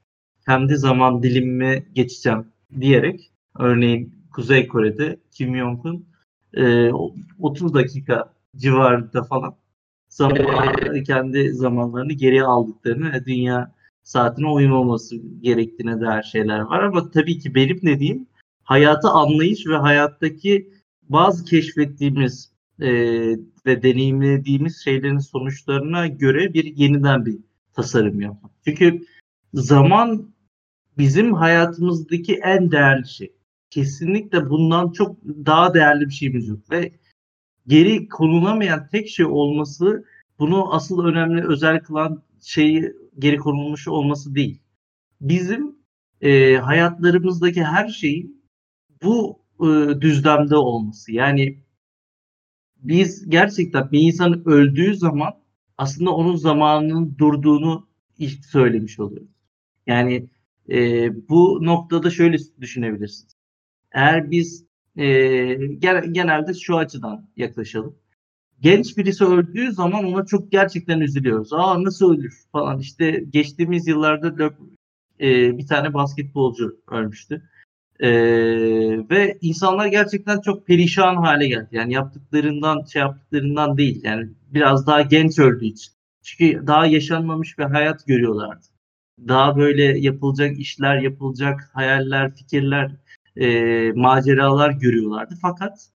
[0.46, 2.46] kendi zaman dilimime geçeceğim
[2.80, 6.06] diyerek örneğin Kuzey Kore'de Kim Jong-un
[6.54, 6.90] e,
[7.40, 9.56] 30 dakika civarında falan
[10.14, 17.54] zaman, kendi zamanlarını geriye aldıklarını dünya saatine uymaması gerektiğine dair şeyler var ama tabii ki
[17.54, 18.26] benim dediğim
[18.62, 20.70] hayatı anlayış ve hayattaki
[21.02, 22.90] bazı keşfettiğimiz e,
[23.66, 27.38] ve deneyimlediğimiz şeylerin sonuçlarına göre bir yeniden bir
[27.72, 28.52] tasarım yapmak.
[28.64, 29.00] Çünkü
[29.54, 30.34] zaman
[30.98, 33.32] bizim hayatımızdaki en değerli şey.
[33.70, 36.92] Kesinlikle bundan çok daha değerli bir şeyimiz yok ve
[37.66, 40.04] geri konulamayan tek şey olması
[40.38, 44.62] bunu asıl önemli özel kılan şeyi geri konulmuş olması değil.
[45.20, 45.76] Bizim
[46.20, 48.44] e, hayatlarımızdaki her şeyin
[49.02, 51.12] bu e, düzlemde olması.
[51.12, 51.64] Yani
[52.76, 55.34] biz gerçekten bir insan öldüğü zaman
[55.78, 57.88] aslında onun zamanının durduğunu
[58.18, 59.34] ilk söylemiş oluyoruz.
[59.86, 60.28] Yani
[60.70, 63.36] e, bu noktada şöyle düşünebilirsiniz.
[63.92, 64.66] Eğer biz
[64.96, 65.06] e,
[66.12, 67.96] genelde şu açıdan yaklaşalım.
[68.60, 71.52] Genç birisi öldüğü zaman ona çok gerçekten üzülüyoruz.
[71.52, 72.78] Aa nasıl ölür falan.
[72.78, 74.50] İşte geçtiğimiz yıllarda
[75.20, 77.42] e, bir tane basketbolcu ölmüştü.
[78.00, 78.10] E,
[79.10, 81.68] ve insanlar gerçekten çok perişan hale geldi.
[81.72, 84.00] Yani yaptıklarından şey yaptıklarından değil.
[84.04, 85.92] Yani biraz daha genç öldüğü için.
[86.22, 88.66] Çünkü daha yaşanmamış bir hayat görüyorlardı.
[89.28, 92.96] Daha böyle yapılacak işler, yapılacak hayaller, fikirler,
[93.36, 95.34] e, maceralar görüyorlardı.
[95.42, 95.88] Fakat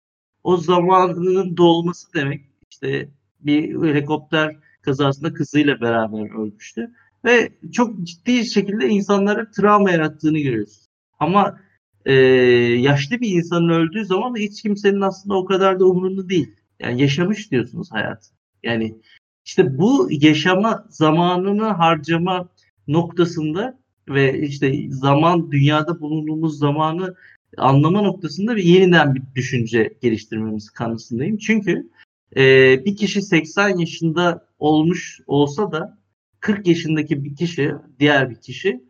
[0.44, 3.08] o zamanının dolması demek işte
[3.40, 6.90] bir helikopter kazasında kızıyla beraber ölmüştü.
[7.24, 10.88] Ve çok ciddi şekilde insanlara travma yarattığını görüyoruz.
[11.18, 11.60] Ama
[12.04, 16.54] e, yaşlı bir insanın öldüğü zaman hiç kimsenin aslında o kadar da umurunda değil.
[16.80, 18.30] Yani yaşamış diyorsunuz hayat.
[18.62, 18.96] Yani
[19.44, 22.48] işte bu yaşama zamanını harcama
[22.88, 23.78] noktasında
[24.08, 27.14] ve işte zaman dünyada bulunduğumuz zamanı
[27.56, 31.38] anlama noktasında bir yeniden bir düşünce geliştirmemiz kanısındayım.
[31.38, 31.90] Çünkü
[32.36, 32.42] e,
[32.84, 35.98] bir kişi 80 yaşında olmuş olsa da
[36.40, 38.80] 40 yaşındaki bir kişi, diğer bir kişi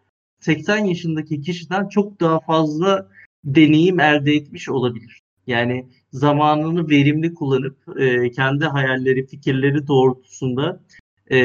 [0.41, 3.09] 80 yaşındaki kişiden çok daha fazla
[3.45, 5.23] deneyim elde etmiş olabilir.
[5.47, 10.81] Yani zamanını verimli kullanıp e, kendi hayalleri, fikirleri doğrultusunda
[11.27, 11.39] e,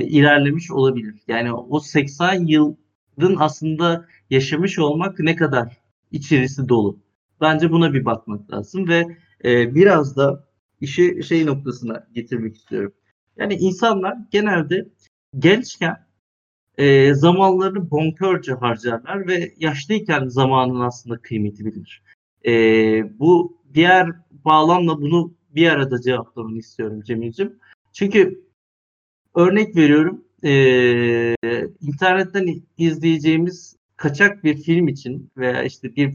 [0.00, 1.14] ilerlemiş olabilir.
[1.28, 2.83] Yani o 80 yılın
[3.38, 5.78] aslında yaşamış olmak ne kadar
[6.12, 6.98] içerisi dolu.
[7.40, 10.44] Bence buna bir bakmak lazım ve e, biraz da
[10.80, 12.92] işi şey noktasına getirmek istiyorum.
[13.36, 14.88] Yani insanlar genelde
[15.38, 16.06] gençken
[16.78, 22.02] e, zamanlarını bonkörce harcarlar ve yaşlıyken zamanın aslında kıymeti bilir.
[22.46, 22.52] E,
[23.18, 27.58] bu diğer bağlamla bunu bir arada cevaplamanı istiyorum Cemil'ciğim.
[27.92, 28.44] Çünkü
[29.34, 31.36] örnek veriyorum e,
[31.80, 36.14] internetten izleyeceğimiz kaçak bir film için veya işte bir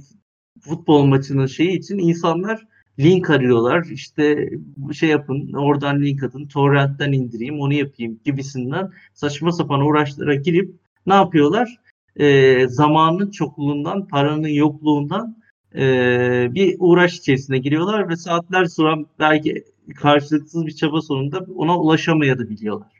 [0.61, 2.67] futbol maçının şeyi için insanlar
[2.99, 3.85] link arıyorlar.
[3.91, 4.49] İşte
[4.93, 10.75] şey yapın, oradan link atın, torrentten indireyim, onu yapayım gibisinden saçma sapan uğraşlara girip
[11.05, 11.75] ne yapıyorlar?
[12.15, 15.37] E, zamanın çokluğundan, paranın yokluğundan
[15.75, 15.83] e,
[16.51, 19.63] bir uğraş içerisine giriyorlar ve saatler sonra belki
[19.95, 22.98] karşılıksız bir çaba sonunda ona ulaşamayabiliyorlar.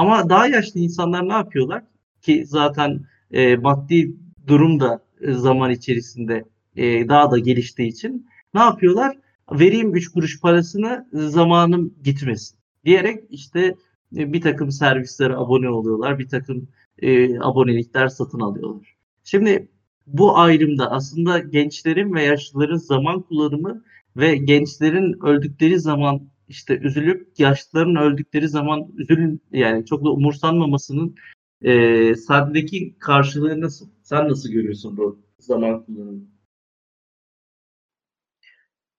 [0.00, 1.82] Ama daha yaşlı insanlar ne yapıyorlar?
[2.22, 6.44] Ki zaten e, maddi durum da e, zaman içerisinde
[6.76, 9.16] e, daha da geliştiği için ne yapıyorlar?
[9.52, 13.74] Vereyim 3 kuruş parasını zamanım gitmesin diyerek işte
[14.16, 16.18] e, bir takım servislere abone oluyorlar.
[16.18, 18.96] Bir takım e, abonelikler satın alıyorlar.
[19.24, 19.68] Şimdi
[20.06, 23.84] bu ayrımda aslında gençlerin ve yaşlıların zaman kullanımı
[24.16, 31.14] ve gençlerin öldükleri zaman işte üzülüp yaşlıların öldükleri zaman üzülün yani çok da umursanmamasının
[31.62, 33.88] e, sahnedeki karşılığı nasıl?
[34.02, 36.22] Sen nasıl görüyorsun bu zaman kullanımını?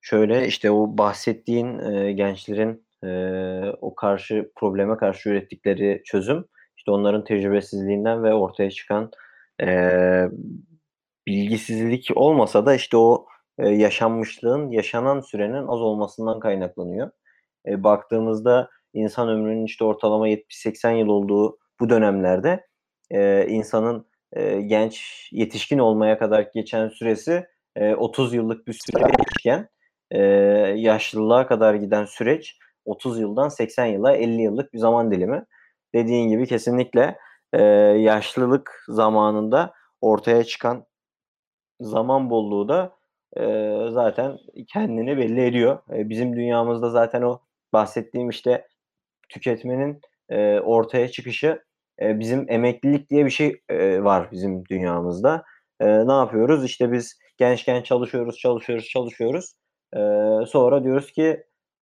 [0.01, 3.09] Şöyle işte o bahsettiğin e, gençlerin e,
[3.81, 6.45] o karşı probleme karşı ürettikleri çözüm
[6.77, 9.11] işte onların tecrübesizliğinden ve ortaya çıkan
[9.61, 9.67] e,
[11.27, 13.25] bilgisizlik olmasa da işte o
[13.57, 17.11] e, yaşanmışlığın yaşanan sürenin az olmasından kaynaklanıyor.
[17.67, 22.67] E, baktığımızda insan ömrünün işte ortalama 70-80 yıl olduğu bu dönemlerde
[23.11, 27.45] e, insanın e, genç yetişkin olmaya kadar geçen süresi
[27.75, 29.69] e, 30 yıllık bir süreyken
[30.11, 30.19] e,
[30.77, 35.45] yaşlılığa kadar giden süreç 30 yıldan 80 yıla 50 yıllık bir zaman dilimi.
[35.95, 37.17] Dediğin gibi kesinlikle
[37.53, 37.61] e,
[37.97, 40.85] yaşlılık zamanında ortaya çıkan
[41.81, 42.95] zaman bolluğu da
[43.37, 43.43] e,
[43.91, 44.37] zaten
[44.67, 45.79] kendini belli ediyor.
[45.93, 47.39] E, bizim dünyamızda zaten o
[47.73, 48.67] bahsettiğim işte
[49.29, 51.63] tüketmenin e, ortaya çıkışı
[52.01, 55.43] e, bizim emeklilik diye bir şey e, var bizim dünyamızda.
[55.79, 56.65] E, ne yapıyoruz?
[56.65, 59.53] İşte biz gençken çalışıyoruz, çalışıyoruz, çalışıyoruz.
[59.95, 59.99] E,
[60.47, 61.43] sonra diyoruz ki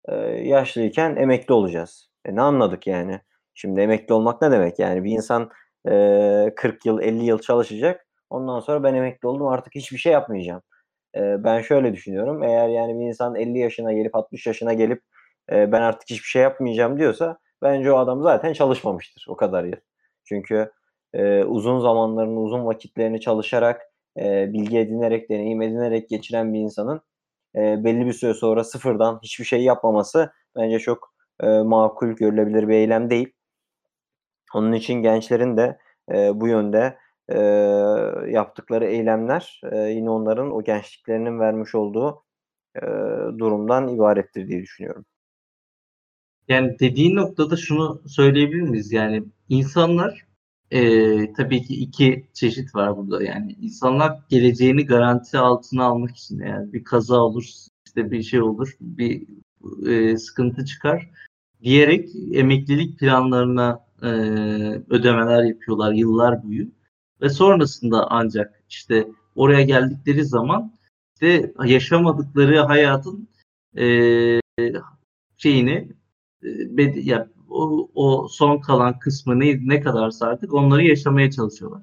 [0.09, 2.09] e, yaşlıyken emekli olacağız.
[2.25, 3.21] E, ne anladık yani?
[3.53, 4.79] Şimdi emekli olmak ne demek?
[4.79, 5.49] Yani bir insan
[5.89, 8.07] e, 40 yıl, 50 yıl çalışacak.
[8.29, 10.61] Ondan sonra ben emekli oldum artık hiçbir şey yapmayacağım.
[11.15, 12.43] E, ben şöyle düşünüyorum.
[12.43, 15.01] Eğer yani bir insan 50 yaşına gelip 60 yaşına gelip
[15.52, 19.78] e, ben artık hiçbir şey yapmayacağım diyorsa bence o adam zaten çalışmamıştır o kadar yıl.
[20.24, 20.72] Çünkü
[21.14, 23.82] e, uzun zamanlarını, uzun vakitlerini çalışarak,
[24.20, 27.02] e, bilgi edinerek, deneyim edinerek geçiren bir insanın
[27.56, 31.14] e, belli bir süre sonra sıfırdan hiçbir şey yapmaması bence çok
[31.44, 33.34] e, makul görülebilir bir eylem değil.
[34.56, 35.78] Onun için gençlerin de
[36.12, 36.98] e, bu yönde
[37.30, 37.38] e,
[38.32, 42.24] yaptıkları eylemler e, yine onların o gençliklerinin vermiş olduğu
[42.76, 42.82] e,
[43.39, 45.06] durumdan ibarettir diye düşünüyorum.
[46.48, 48.91] Yani dediğin noktada şunu söyleyebilir miyiz?
[48.91, 50.26] Yani insanlar
[50.72, 53.24] e, tabii ki iki çeşit var burada.
[53.24, 57.44] Yani insanlar geleceğini garanti altına almak için yani bir kaza olur,
[57.86, 59.28] işte bir şey olur, bir
[59.88, 61.10] e, sıkıntı çıkar
[61.64, 64.08] diyerek emeklilik planlarına e,
[64.89, 66.68] ödemeler yapıyorlar yıllar boyu
[67.22, 70.74] ve sonrasında ancak işte oraya geldikleri zaman
[71.16, 73.28] işte yaşamadıkları hayatın
[73.78, 73.86] e,
[75.38, 75.89] şeyini
[76.78, 81.82] e, ya o, o son kalan kısmı ne, ne kadarsa artık onları yaşamaya çalışıyorlar.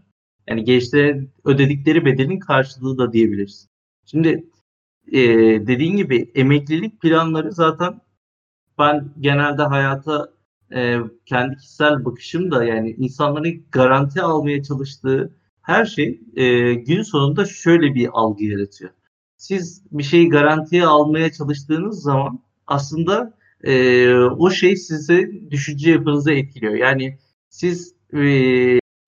[0.48, 3.68] Yani gençlere ödedikleri bedelin karşılığı da diyebiliriz.
[4.06, 4.44] Şimdi
[5.12, 5.20] e,
[5.66, 8.00] dediğin gibi emeklilik planları zaten
[8.78, 10.32] ben genelde hayata
[10.74, 17.44] e, kendi kişisel bakışım da yani insanların garanti almaya çalıştığı her şey e, gün sonunda
[17.44, 18.90] şöyle bir algı yaratıyor.
[19.36, 26.74] Siz bir şeyi garantiye almaya çalıştığınız zaman aslında e, o şey sizi düşünce yapınızı etkiliyor.
[26.74, 28.18] Yani siz e,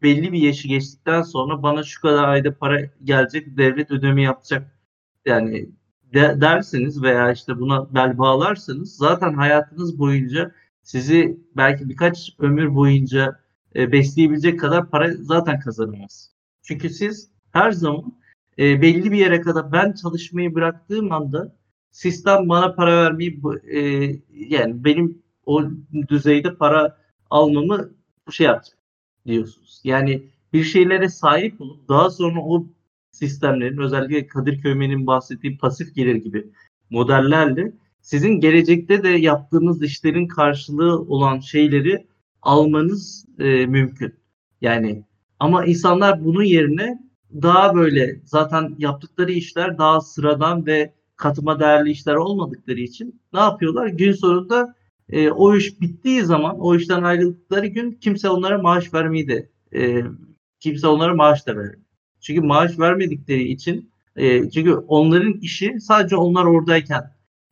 [0.02, 4.78] belli bir yaşı geçtikten sonra bana şu kadar ayda para gelecek, devlet ödeme yapacak.
[5.26, 5.68] Yani
[6.14, 13.40] de, derseniz veya işte buna bel bağlarsanız zaten hayatınız boyunca sizi belki birkaç ömür boyunca
[13.76, 16.32] e, besleyebilecek kadar para zaten kazanamaz.
[16.62, 18.14] Çünkü siz her zaman
[18.58, 21.56] e, belli bir yere kadar ben çalışmayı bıraktığım anda
[21.92, 23.40] sistem bana para vermeyi
[23.72, 23.80] e,
[24.32, 25.62] yani benim o
[26.08, 26.98] düzeyde para
[27.30, 27.90] almamı
[28.30, 28.78] şey yapacak
[29.26, 29.80] diyorsunuz.
[29.84, 32.66] Yani bir şeylere sahip olup daha sonra o
[33.10, 36.46] sistemlerin özellikle Kadir Köymen'in bahsettiği pasif gelir gibi
[36.90, 42.06] modellerle sizin gelecekte de yaptığınız işlerin karşılığı olan şeyleri
[42.42, 44.14] almanız e, mümkün.
[44.60, 45.04] Yani
[45.38, 47.02] ama insanlar bunun yerine
[47.42, 53.86] daha böyle zaten yaptıkları işler daha sıradan ve katma değerli işler olmadıkları için ne yapıyorlar?
[53.86, 54.74] Gün sonunda
[55.08, 60.02] e, o iş bittiği zaman o işten ayrıldıkları gün kimse onlara maaş vermeyi de e,
[60.60, 61.82] kimse onlara maaş da vermiyor.
[62.20, 67.02] Çünkü maaş vermedikleri için e, çünkü onların işi sadece onlar oradayken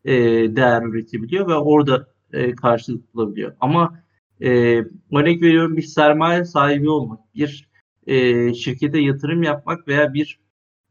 [0.05, 0.13] e,
[0.57, 3.53] değer üretebiliyor ve orada e, karşılık bulabiliyor.
[3.61, 4.03] Ama
[4.41, 4.51] e,
[5.13, 7.71] örnek veriyorum bir sermaye sahibi olmak, bir
[8.07, 10.41] e, şirkete yatırım yapmak veya bir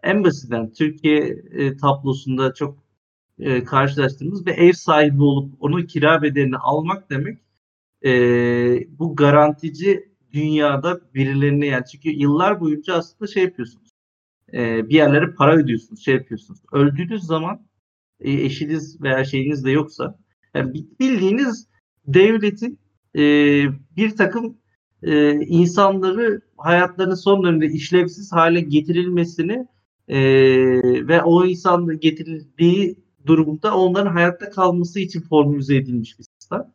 [0.03, 2.83] en basitinden Türkiye e, tablosunda çok
[3.39, 7.37] e, karşılaştığımız bir ev sahibi olup onun kira bedelini almak demek
[8.05, 8.11] e,
[8.99, 13.89] bu garantici dünyada birilerine yani çünkü yıllar boyunca aslında şey yapıyorsunuz
[14.53, 16.59] e, bir yerlere para ödüyorsunuz şey yapıyorsunuz.
[16.71, 17.67] Öldüğünüz zaman
[18.19, 20.19] e, eşiniz veya şeyiniz de yoksa
[20.53, 21.67] yani bildiğiniz
[22.07, 22.79] devletin
[23.15, 23.21] e,
[23.97, 24.57] bir takım
[25.03, 29.67] e, insanları hayatlarının son döneminde işlevsiz hale getirilmesini
[30.10, 30.18] e,
[31.07, 32.95] ve o insan getirildiği
[33.26, 36.74] durumda onların hayatta kalması için formülize edilmiş bir sistem.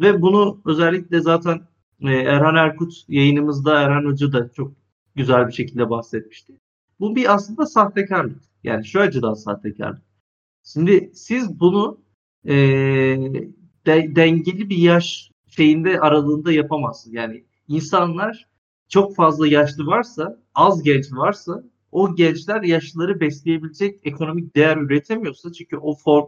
[0.00, 1.60] Ve bunu özellikle zaten
[2.00, 4.72] e, Erhan Erkut yayınımızda Erhan Hoca da çok
[5.14, 6.52] güzel bir şekilde bahsetmişti.
[7.00, 8.42] Bu bir aslında sahtekarlık.
[8.64, 10.02] Yani şu açıdan sahtekarlık.
[10.64, 11.98] Şimdi siz bunu
[12.44, 12.54] e,
[13.86, 17.14] de, dengeli bir yaş şeyinde aralığında yapamazsınız.
[17.14, 18.48] Yani insanlar
[18.88, 21.64] çok fazla yaşlı varsa, az genç varsa
[21.94, 26.26] o gençler yaşlıları besleyebilecek ekonomik değer üretemiyorsa çünkü o form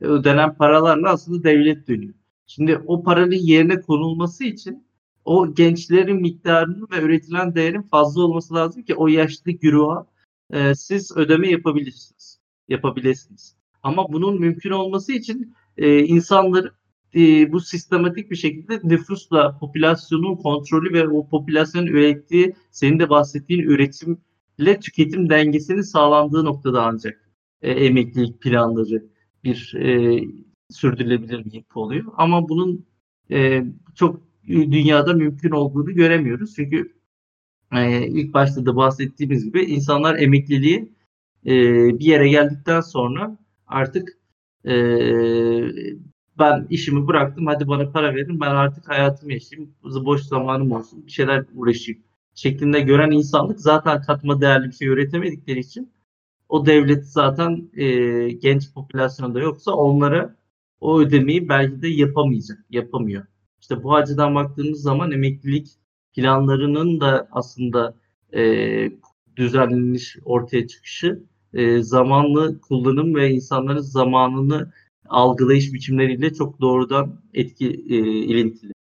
[0.00, 2.14] ödenen paralarla aslında devlet dönüyor.
[2.46, 4.86] Şimdi o paranın yerine konulması için
[5.24, 10.06] o gençlerin miktarının ve üretilen değerin fazla olması lazım ki o yaşlı güruha
[10.50, 12.40] e, siz ödeme yapabilirsiniz.
[12.68, 13.56] Yapabilirsiniz.
[13.82, 16.72] Ama bunun mümkün olması için e, insanları
[17.14, 23.62] e, bu sistematik bir şekilde nüfusla popülasyonun kontrolü ve o popülasyonun ürettiği senin de bahsettiğin
[23.62, 24.18] üretim
[24.58, 27.30] ile tüketim dengesinin sağlandığı noktada ancak
[27.62, 29.06] e, emeklilik planları
[29.44, 30.22] bir e,
[30.70, 32.04] sürdürülebilir bir yapı oluyor.
[32.16, 32.86] Ama bunun
[33.30, 36.54] e, çok dünyada mümkün olduğunu göremiyoruz.
[36.56, 36.92] Çünkü
[37.72, 40.92] e, ilk başta da bahsettiğimiz gibi insanlar emekliliği
[41.46, 41.52] e,
[41.98, 44.18] bir yere geldikten sonra artık
[44.64, 44.74] e,
[46.38, 51.12] ben işimi bıraktım hadi bana para verin ben artık hayatımı yaşayayım boş zamanım olsun bir
[51.12, 52.02] şeyler uğraşayım
[52.38, 55.92] şeklinde gören insanlık zaten katma değerli bir şey üretemedikleri için
[56.48, 57.86] o devlet zaten e,
[58.32, 60.36] genç popülasyonda yoksa onlara
[60.80, 63.26] o ödemeyi belki de yapamayacak, yapamıyor.
[63.60, 65.68] İşte bu açıdan baktığımız zaman emeklilik
[66.14, 67.94] planlarının da aslında
[68.34, 68.42] e,
[69.36, 71.22] düzenlenmiş ortaya çıkışı
[71.54, 74.72] e, zamanlı kullanım ve insanların zamanını
[75.08, 78.77] algılayış biçimleriyle çok doğrudan etki e, ilintili.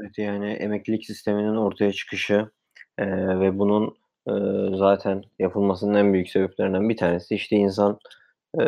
[0.00, 2.50] Evet yani emeklilik sisteminin ortaya çıkışı
[2.98, 3.06] e,
[3.40, 3.96] ve bunun
[4.28, 4.32] e,
[4.76, 7.98] zaten yapılmasının en büyük sebeplerinden bir tanesi işte insan
[8.60, 8.64] e,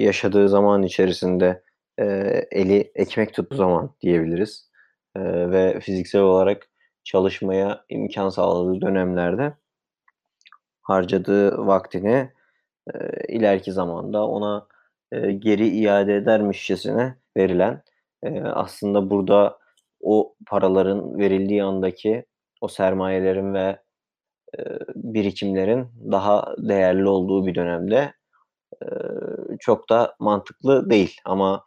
[0.00, 1.62] yaşadığı zaman içerisinde
[1.98, 2.04] e,
[2.50, 4.70] eli ekmek tuttuğu zaman diyebiliriz.
[5.16, 5.20] E,
[5.50, 6.68] ve fiziksel olarak
[7.04, 9.54] çalışmaya imkan sağladığı dönemlerde
[10.82, 12.30] harcadığı vaktini
[12.94, 12.98] e,
[13.28, 14.66] ileriki zamanda ona
[15.12, 17.82] e, geri iade edermişçesine verilen
[18.22, 19.58] e, aslında burada
[20.02, 22.24] o paraların verildiği andaki
[22.60, 23.78] o sermayelerin ve
[24.58, 24.62] e,
[24.94, 28.14] birikimlerin daha değerli olduğu bir dönemde
[28.82, 28.86] e,
[29.60, 31.64] çok da mantıklı değil ama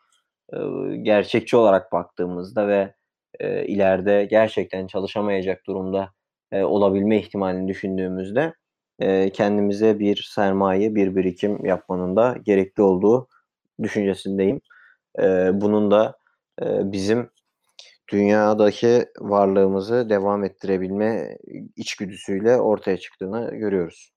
[0.53, 0.57] e,
[1.01, 2.93] gerçekçi olarak baktığımızda ve
[3.39, 6.09] e, ileride gerçekten çalışamayacak durumda
[6.51, 8.53] e, olabilme ihtimalini düşündüğümüzde
[8.99, 13.27] e, kendimize bir sermaye, bir birikim yapmanın da gerekli olduğu
[13.83, 14.61] düşüncesindeyim.
[15.19, 16.17] E, bunun da
[16.61, 17.29] e, bizim
[18.11, 21.37] dünyadaki varlığımızı devam ettirebilme
[21.75, 24.11] içgüdüsüyle ortaya çıktığını görüyoruz.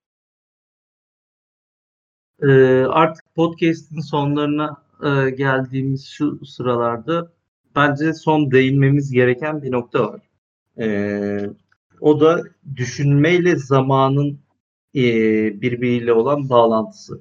[2.42, 2.48] E,
[2.84, 7.32] artık podcast'in sonlarına e, geldiğimiz şu sıralarda
[7.76, 10.20] bence son değinmemiz gereken bir nokta var.
[10.78, 10.88] E,
[12.00, 12.42] o da
[12.76, 14.38] düşünmeyle zamanın
[14.94, 15.02] e,
[15.60, 17.20] birbiriyle olan bağlantısı.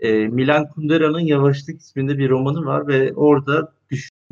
[0.00, 3.72] E, Milan Kundera'nın Yavaşlık isminde bir romanı var ve orada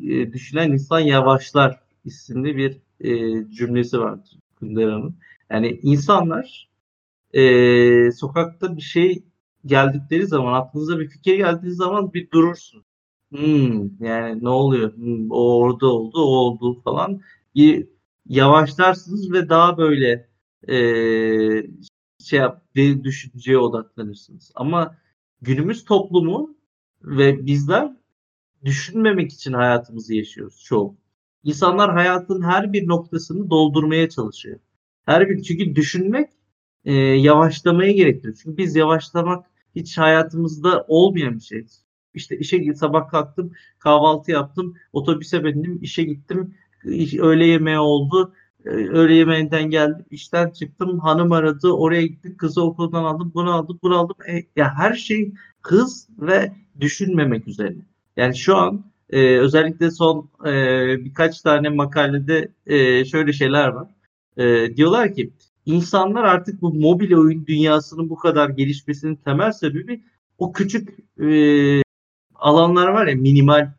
[0.02, 3.10] e, düşünen insan yavaşlar isimli bir e,
[3.50, 4.18] cümlesi var
[4.58, 5.16] Kundera'nın.
[5.50, 6.68] Yani insanlar
[7.32, 9.24] e, sokakta bir şey
[9.66, 12.84] geldikleri zaman, aklınıza bir fikir geldiği zaman bir durursun.
[13.30, 14.96] Hmm, yani ne oluyor?
[14.96, 17.20] Hmm, o orada oldu, o oldu falan.
[17.54, 17.88] Bir
[18.28, 20.28] yavaşlarsınız ve daha böyle
[20.68, 20.76] e,
[22.24, 24.52] şey yap, düşünceye odaklanırsınız.
[24.54, 24.96] Ama
[25.42, 26.56] günümüz toplumu
[27.02, 27.96] ve bizler
[28.64, 30.96] düşünmemek için hayatımızı yaşıyoruz çoğu.
[31.44, 34.58] İnsanlar hayatın her bir noktasını doldurmaya çalışıyor.
[35.06, 36.30] Her bir çünkü düşünmek
[36.84, 38.38] e, yavaşlamaya gerektiriyor.
[38.42, 41.66] Çünkü biz yavaşlamak hiç hayatımızda olmayan bir şey.
[42.14, 46.54] İşte işe sabah kalktım, kahvaltı yaptım, otobüse bindim, işe gittim,
[47.20, 48.34] öğle yemeği oldu,
[48.64, 53.78] ee, öğle yemeğinden geldim, işten çıktım, hanım aradı, oraya gittik, kızı okuldan aldım, bunu aldım,
[53.82, 54.16] bunu aldım.
[54.28, 57.82] E, ya her şey hız ve düşünmemek üzerine.
[58.16, 60.50] Yani şu an e, özellikle son e,
[61.04, 63.88] birkaç tane makalede e, şöyle şeyler var.
[64.36, 65.30] E, diyorlar ki
[65.66, 70.04] insanlar artık bu mobil oyun dünyasının bu kadar gelişmesinin temel sebebi
[70.38, 70.88] o küçük
[71.20, 71.82] e,
[72.34, 73.72] alanlar var ya minimal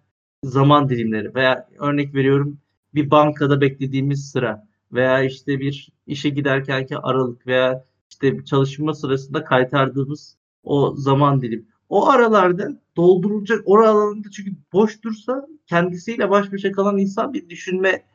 [0.44, 2.60] zaman dilimleri veya örnek veriyorum
[2.94, 10.38] bir bankada beklediğimiz sıra veya işte bir işe giderkenki aralık veya işte çalışma sırasında kaytardığımız
[10.64, 11.68] o zaman dilim.
[11.96, 18.06] O aralarda doldurulacak oralarında çünkü boş dursa kendisiyle baş başa kalan insan bir düşünme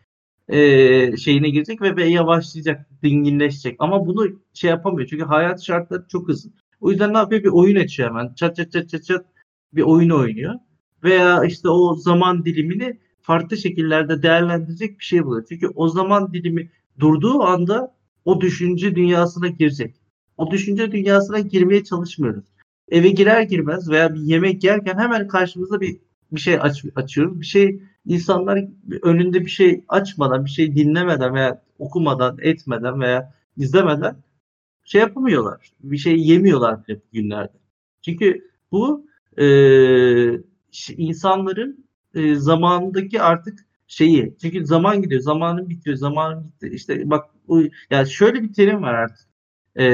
[0.48, 3.76] e, şeyine girecek ve, ve yavaşlayacak, dinginleşecek.
[3.78, 6.50] Ama bunu şey yapamıyor çünkü hayat şartları çok hızlı.
[6.80, 7.42] O yüzden ne yapıyor?
[7.42, 8.34] Bir oyun açıyor hemen.
[8.34, 9.26] Çat çat çat çat çat
[9.72, 10.54] bir oyun oynuyor.
[11.04, 15.46] Veya işte o zaman dilimini farklı şekillerde değerlendirecek bir şey buluyor.
[15.48, 19.96] Çünkü o zaman dilimi durduğu anda o düşünce dünyasına girecek.
[20.36, 22.44] O düşünce dünyasına girmeye çalışmıyoruz.
[22.90, 26.00] Eve girer girmez veya bir yemek yerken hemen karşımızda bir
[26.32, 27.40] bir şey aç, açıyoruz.
[27.40, 28.64] Bir şey insanlar
[29.02, 34.16] önünde bir şey açmadan, bir şey dinlemeden veya okumadan, etmeden veya izlemeden
[34.84, 35.72] şey yapamıyorlar.
[35.82, 37.58] Bir şey yemiyorlar hep günlerde.
[38.02, 39.06] Çünkü bu
[39.38, 39.46] e,
[40.96, 44.36] insanların e, zamandaki artık şeyi.
[44.40, 46.70] Çünkü zaman gidiyor, zamanın bitiyor, zamanın bitti.
[46.74, 47.60] İşte bak o,
[47.90, 49.28] yani şöyle bir terim var artık.
[49.78, 49.86] E,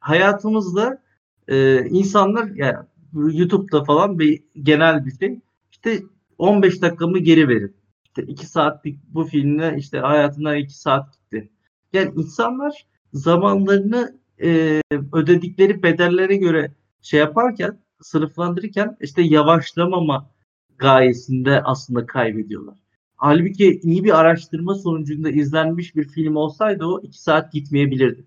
[0.00, 1.02] hayatımızda
[1.48, 2.76] e, insanlar yani
[3.14, 5.40] YouTube'da falan bir genel bir şey.
[5.70, 6.02] İşte
[6.38, 7.76] 15 dakikamı geri verin.
[8.04, 11.50] İşte 2 saatlik bu filmle işte hayatından 2 saat gitti.
[11.92, 14.80] Yani insanlar zamanlarını e,
[15.12, 16.72] ödedikleri bedellere göre
[17.02, 20.30] şey yaparken sınıflandırırken işte yavaşlamama
[20.78, 22.78] gayesinde aslında kaybediyorlar.
[23.16, 28.24] Halbuki iyi bir araştırma sonucunda izlenmiş bir film olsaydı o iki saat gitmeyebilirdi.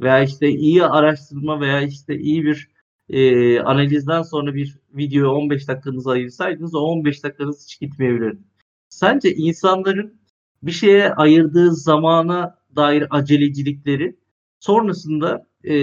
[0.00, 2.70] Veya işte iyi araştırma veya işte iyi bir
[3.08, 8.38] e, analizden sonra bir videoya 15 dakikanızı ayırsaydınız o 15 dakikanız hiç gitmeyebilirdi.
[8.88, 10.20] Sence insanların
[10.62, 14.16] bir şeye ayırdığı zamana dair acelecilikleri
[14.60, 15.74] sonrasında e,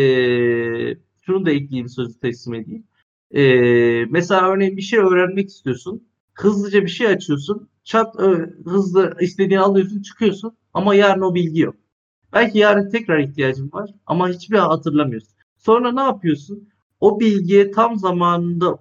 [1.22, 2.84] şunu da ekleyeyim sözü teslim edeyim.
[3.32, 6.08] E, mesela örneğin bir şey öğrenmek istiyorsun.
[6.34, 7.70] Hızlıca bir şey açıyorsun.
[7.84, 8.16] Çat
[8.66, 10.58] hızlı istediğini alıyorsun çıkıyorsun.
[10.74, 11.76] Ama yarın o bilgi yok.
[12.34, 15.34] Belki yarın tekrar ihtiyacın var ama hiçbir hatırlamıyorsun.
[15.58, 16.70] Sonra ne yapıyorsun?
[17.00, 18.80] O bilgiye tam zamanında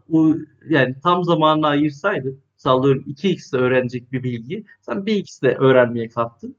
[0.69, 6.57] yani tam zamanına ayırsaydın sallıyorum 2x'de öğrenecek bir bilgi sen 1x'de öğrenmeye kalktın.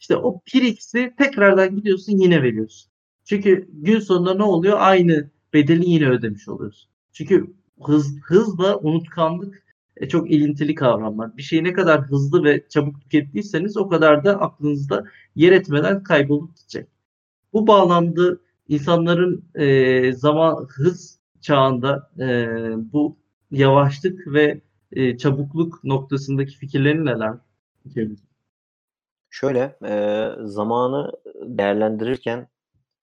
[0.00, 2.90] İşte o 1x'i tekrardan gidiyorsun yine veriyorsun.
[3.24, 4.76] Çünkü gün sonunda ne oluyor?
[4.80, 6.90] Aynı bedeli yine ödemiş oluyorsun.
[7.12, 9.67] Çünkü hız, hızla unutkanlık
[10.00, 11.36] e, çok ilintili kavramlar.
[11.36, 16.56] Bir şeyi ne kadar hızlı ve çabuk tükettiyseniz o kadar da aklınızda yer etmeden kaybolup
[16.56, 16.88] gidecek.
[17.52, 18.38] Bu bağlamda
[18.68, 22.46] insanların e, zaman hız çağında e,
[22.92, 23.16] bu
[23.50, 24.60] yavaşlık ve
[24.92, 27.34] e, çabukluk noktasındaki fikirlerin neler?
[29.30, 32.48] Şöyle e, zamanı değerlendirirken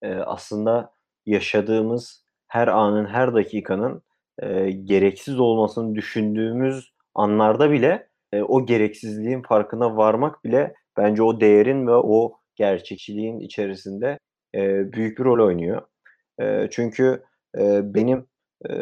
[0.01, 0.93] e, aslında
[1.25, 4.01] yaşadığımız her anın her dakikanın
[4.41, 11.87] e, gereksiz olmasını düşündüğümüz anlarda bile e, o gereksizliğin farkına varmak bile bence o değerin
[11.87, 14.19] ve o gerçekçiliğin içerisinde
[14.55, 15.81] e, büyük bir rol oynuyor.
[16.41, 17.23] E, çünkü
[17.57, 18.27] e, benim
[18.69, 18.73] e,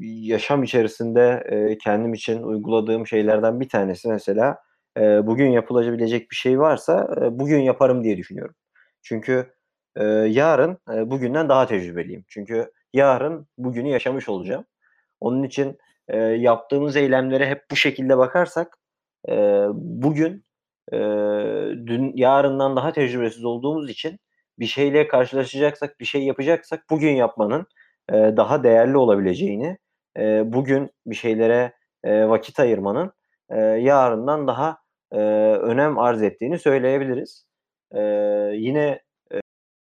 [0.00, 4.58] yaşam içerisinde e, kendim için uyguladığım şeylerden bir tanesi mesela
[4.98, 8.54] e, bugün yapılabilecek bir şey varsa e, bugün yaparım diye düşünüyorum.
[9.02, 9.52] Çünkü
[9.96, 12.24] e, yarın e, bugünden daha tecrübeliyim.
[12.28, 14.64] Çünkü yarın bugünü yaşamış olacağım.
[15.20, 15.78] Onun için
[16.08, 18.78] e, yaptığımız eylemlere hep bu şekilde bakarsak
[19.28, 20.44] e, bugün
[20.92, 20.96] e,
[21.86, 24.18] dün yarından daha tecrübesiz olduğumuz için
[24.58, 27.66] bir şeyle karşılaşacaksak, bir şey yapacaksak bugün yapmanın
[28.12, 29.78] e, daha değerli olabileceğini,
[30.18, 31.72] e, bugün bir şeylere
[32.04, 33.12] e, vakit ayırmanın
[33.50, 34.78] e, yarından daha
[35.12, 35.18] e,
[35.56, 37.46] önem arz ettiğini söyleyebiliriz.
[37.94, 38.00] E,
[38.54, 39.02] yine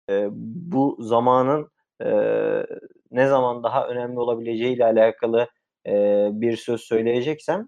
[0.10, 2.10] e, bu zamanın e,
[3.12, 5.48] ne zaman daha önemli olabileceği ile alakalı
[5.88, 5.92] e,
[6.32, 7.68] bir söz söyleyeceksem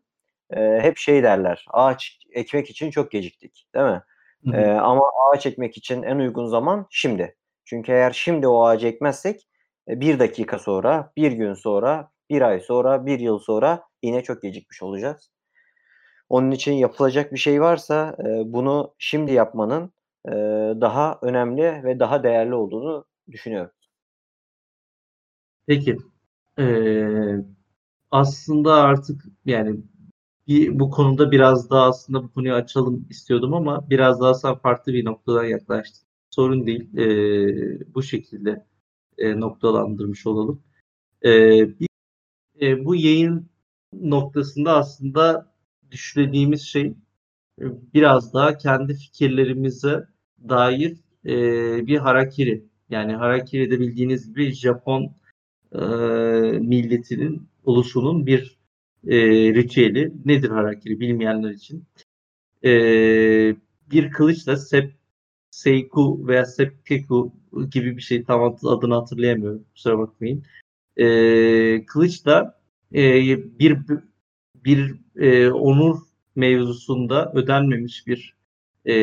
[0.49, 1.65] e, hep şey derler.
[1.69, 4.01] Ağaç ekmek için çok geciktik, değil mi?
[4.53, 7.35] E, ama ağaç ekmek için en uygun zaman şimdi.
[7.65, 9.47] Çünkü eğer şimdi o ağacı ekmezsek
[9.89, 14.41] e, bir dakika sonra, bir gün sonra, bir ay sonra, bir yıl sonra yine çok
[14.41, 15.31] gecikmiş olacağız.
[16.29, 19.93] Onun için yapılacak bir şey varsa e, bunu şimdi yapmanın
[20.27, 20.31] e,
[20.81, 23.71] daha önemli ve daha değerli olduğunu düşünüyorum.
[25.67, 25.97] Peki.
[26.59, 27.37] Ee,
[28.11, 29.81] aslında artık yani
[30.47, 34.93] bir, bu konuda biraz daha aslında bu konuyu açalım istiyordum ama biraz daha sen farklı
[34.93, 36.07] bir noktadan yaklaştın.
[36.31, 36.97] Sorun değil.
[36.97, 38.65] Ee, bu şekilde
[39.17, 40.63] e, noktalandırmış olalım.
[41.25, 41.87] Ee, bir,
[42.61, 43.49] e, bu yayın
[43.93, 45.53] noktasında aslında
[45.91, 46.95] düşlediğimiz şey
[47.93, 50.07] biraz daha kendi fikirlerimize
[50.49, 52.65] dair e, bir harakiri.
[52.89, 55.11] Yani harakiri de bildiğiniz gibi Japon
[55.73, 55.79] e,
[56.59, 58.57] milletinin, ulusunun bir
[59.07, 59.17] e,
[59.53, 60.13] ritüeli.
[60.25, 61.85] Nedir harakiri bilmeyenler için?
[62.63, 62.71] E,
[63.91, 64.93] bir kılıçla sep,
[65.51, 67.33] seiku veya sepkeku
[67.71, 69.65] gibi bir şey tam adını hatırlayamıyorum.
[69.73, 70.43] Kusura bakmayın.
[70.97, 72.59] E, kılıçla
[72.93, 73.77] e, bir
[74.55, 75.99] bir e, onur
[76.35, 78.35] mevzusunda ödenmemiş bir
[78.87, 78.95] e,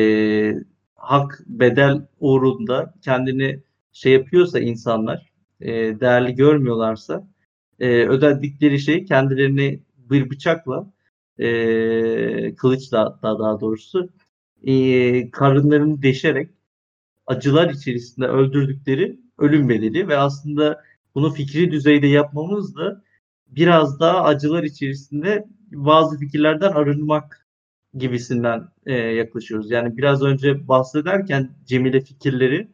[0.95, 3.59] hak bedel uğrunda kendini
[3.91, 5.32] şey yapıyorsa insanlar
[5.63, 7.27] e, değerli görmüyorlarsa
[7.79, 10.93] e, ödedikleri şey kendilerini bir bıçakla
[11.39, 14.09] e, kılıçla daha, daha doğrusu
[14.63, 16.49] e, karınlarını deşerek
[17.27, 20.83] acılar içerisinde öldürdükleri ölüm bedeli ve aslında
[21.15, 23.03] bunu fikri düzeyde yapmamız da
[23.47, 27.47] biraz daha acılar içerisinde bazı fikirlerden arınmak
[27.97, 29.71] gibisinden e, yaklaşıyoruz.
[29.71, 32.67] Yani biraz önce bahsederken Cemile fikirleri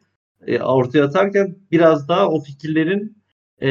[0.46, 3.22] e, ortaya atarken biraz daha o fikirlerin
[3.62, 3.70] e,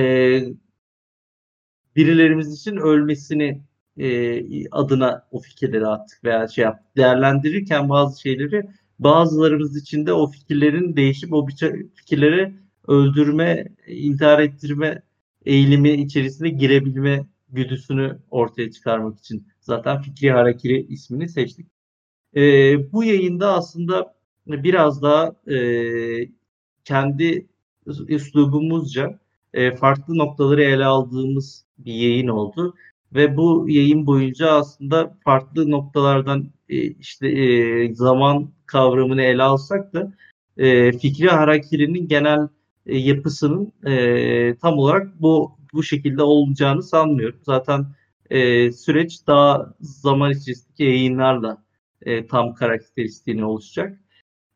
[1.96, 3.62] birilerimiz için ölmesini
[3.98, 6.98] e, adına o fikirleri attık veya şey yaptık.
[6.98, 8.66] Değerlendirirken bazı şeyleri
[9.00, 11.48] bazılarımız için de o fikirlerin değişip o
[11.96, 12.54] fikirleri
[12.88, 15.02] öldürme, intihar ettirme
[15.46, 21.68] eğilimi içerisine girebilme güdüsünü ortaya çıkarmak için zaten Fikri Harakiri ismini seçtik.
[22.36, 22.42] E,
[22.92, 24.16] bu yayında aslında
[24.48, 25.56] biraz daha e,
[26.90, 27.48] kendi
[28.08, 29.20] üslubumuzca
[29.54, 32.74] e, farklı noktaları ele aldığımız bir yayın oldu.
[33.14, 40.14] Ve bu yayın boyunca aslında farklı noktalardan e, işte e, zaman kavramını ele alsak da
[40.58, 42.48] e, Fikri Harakiri'nin genel
[42.86, 47.40] e, yapısının e, tam olarak bu bu şekilde olacağını sanmıyorum.
[47.44, 47.86] Zaten
[48.30, 51.64] e, süreç daha zaman içerisindeki yayınlarla
[52.02, 54.00] e, tam karakteristiğini oluşacak.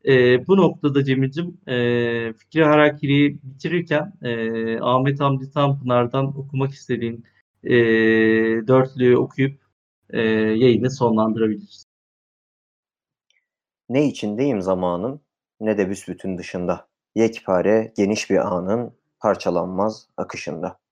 [0.05, 7.23] E, bu noktada Cemil'cim e, Fikri Harakiri'yi bitirirken e, Ahmet Hamdi Tanpınar'dan okumak istediğin
[7.63, 7.73] e,
[8.67, 9.59] dörtlüğü okuyup
[10.09, 11.85] e, yayını sonlandırabiliriz.
[13.89, 15.21] Ne içindeyim zamanın
[15.59, 16.87] ne de büsbütün dışında.
[17.15, 20.82] Yekpare geniş bir anın parçalanmaz akışında.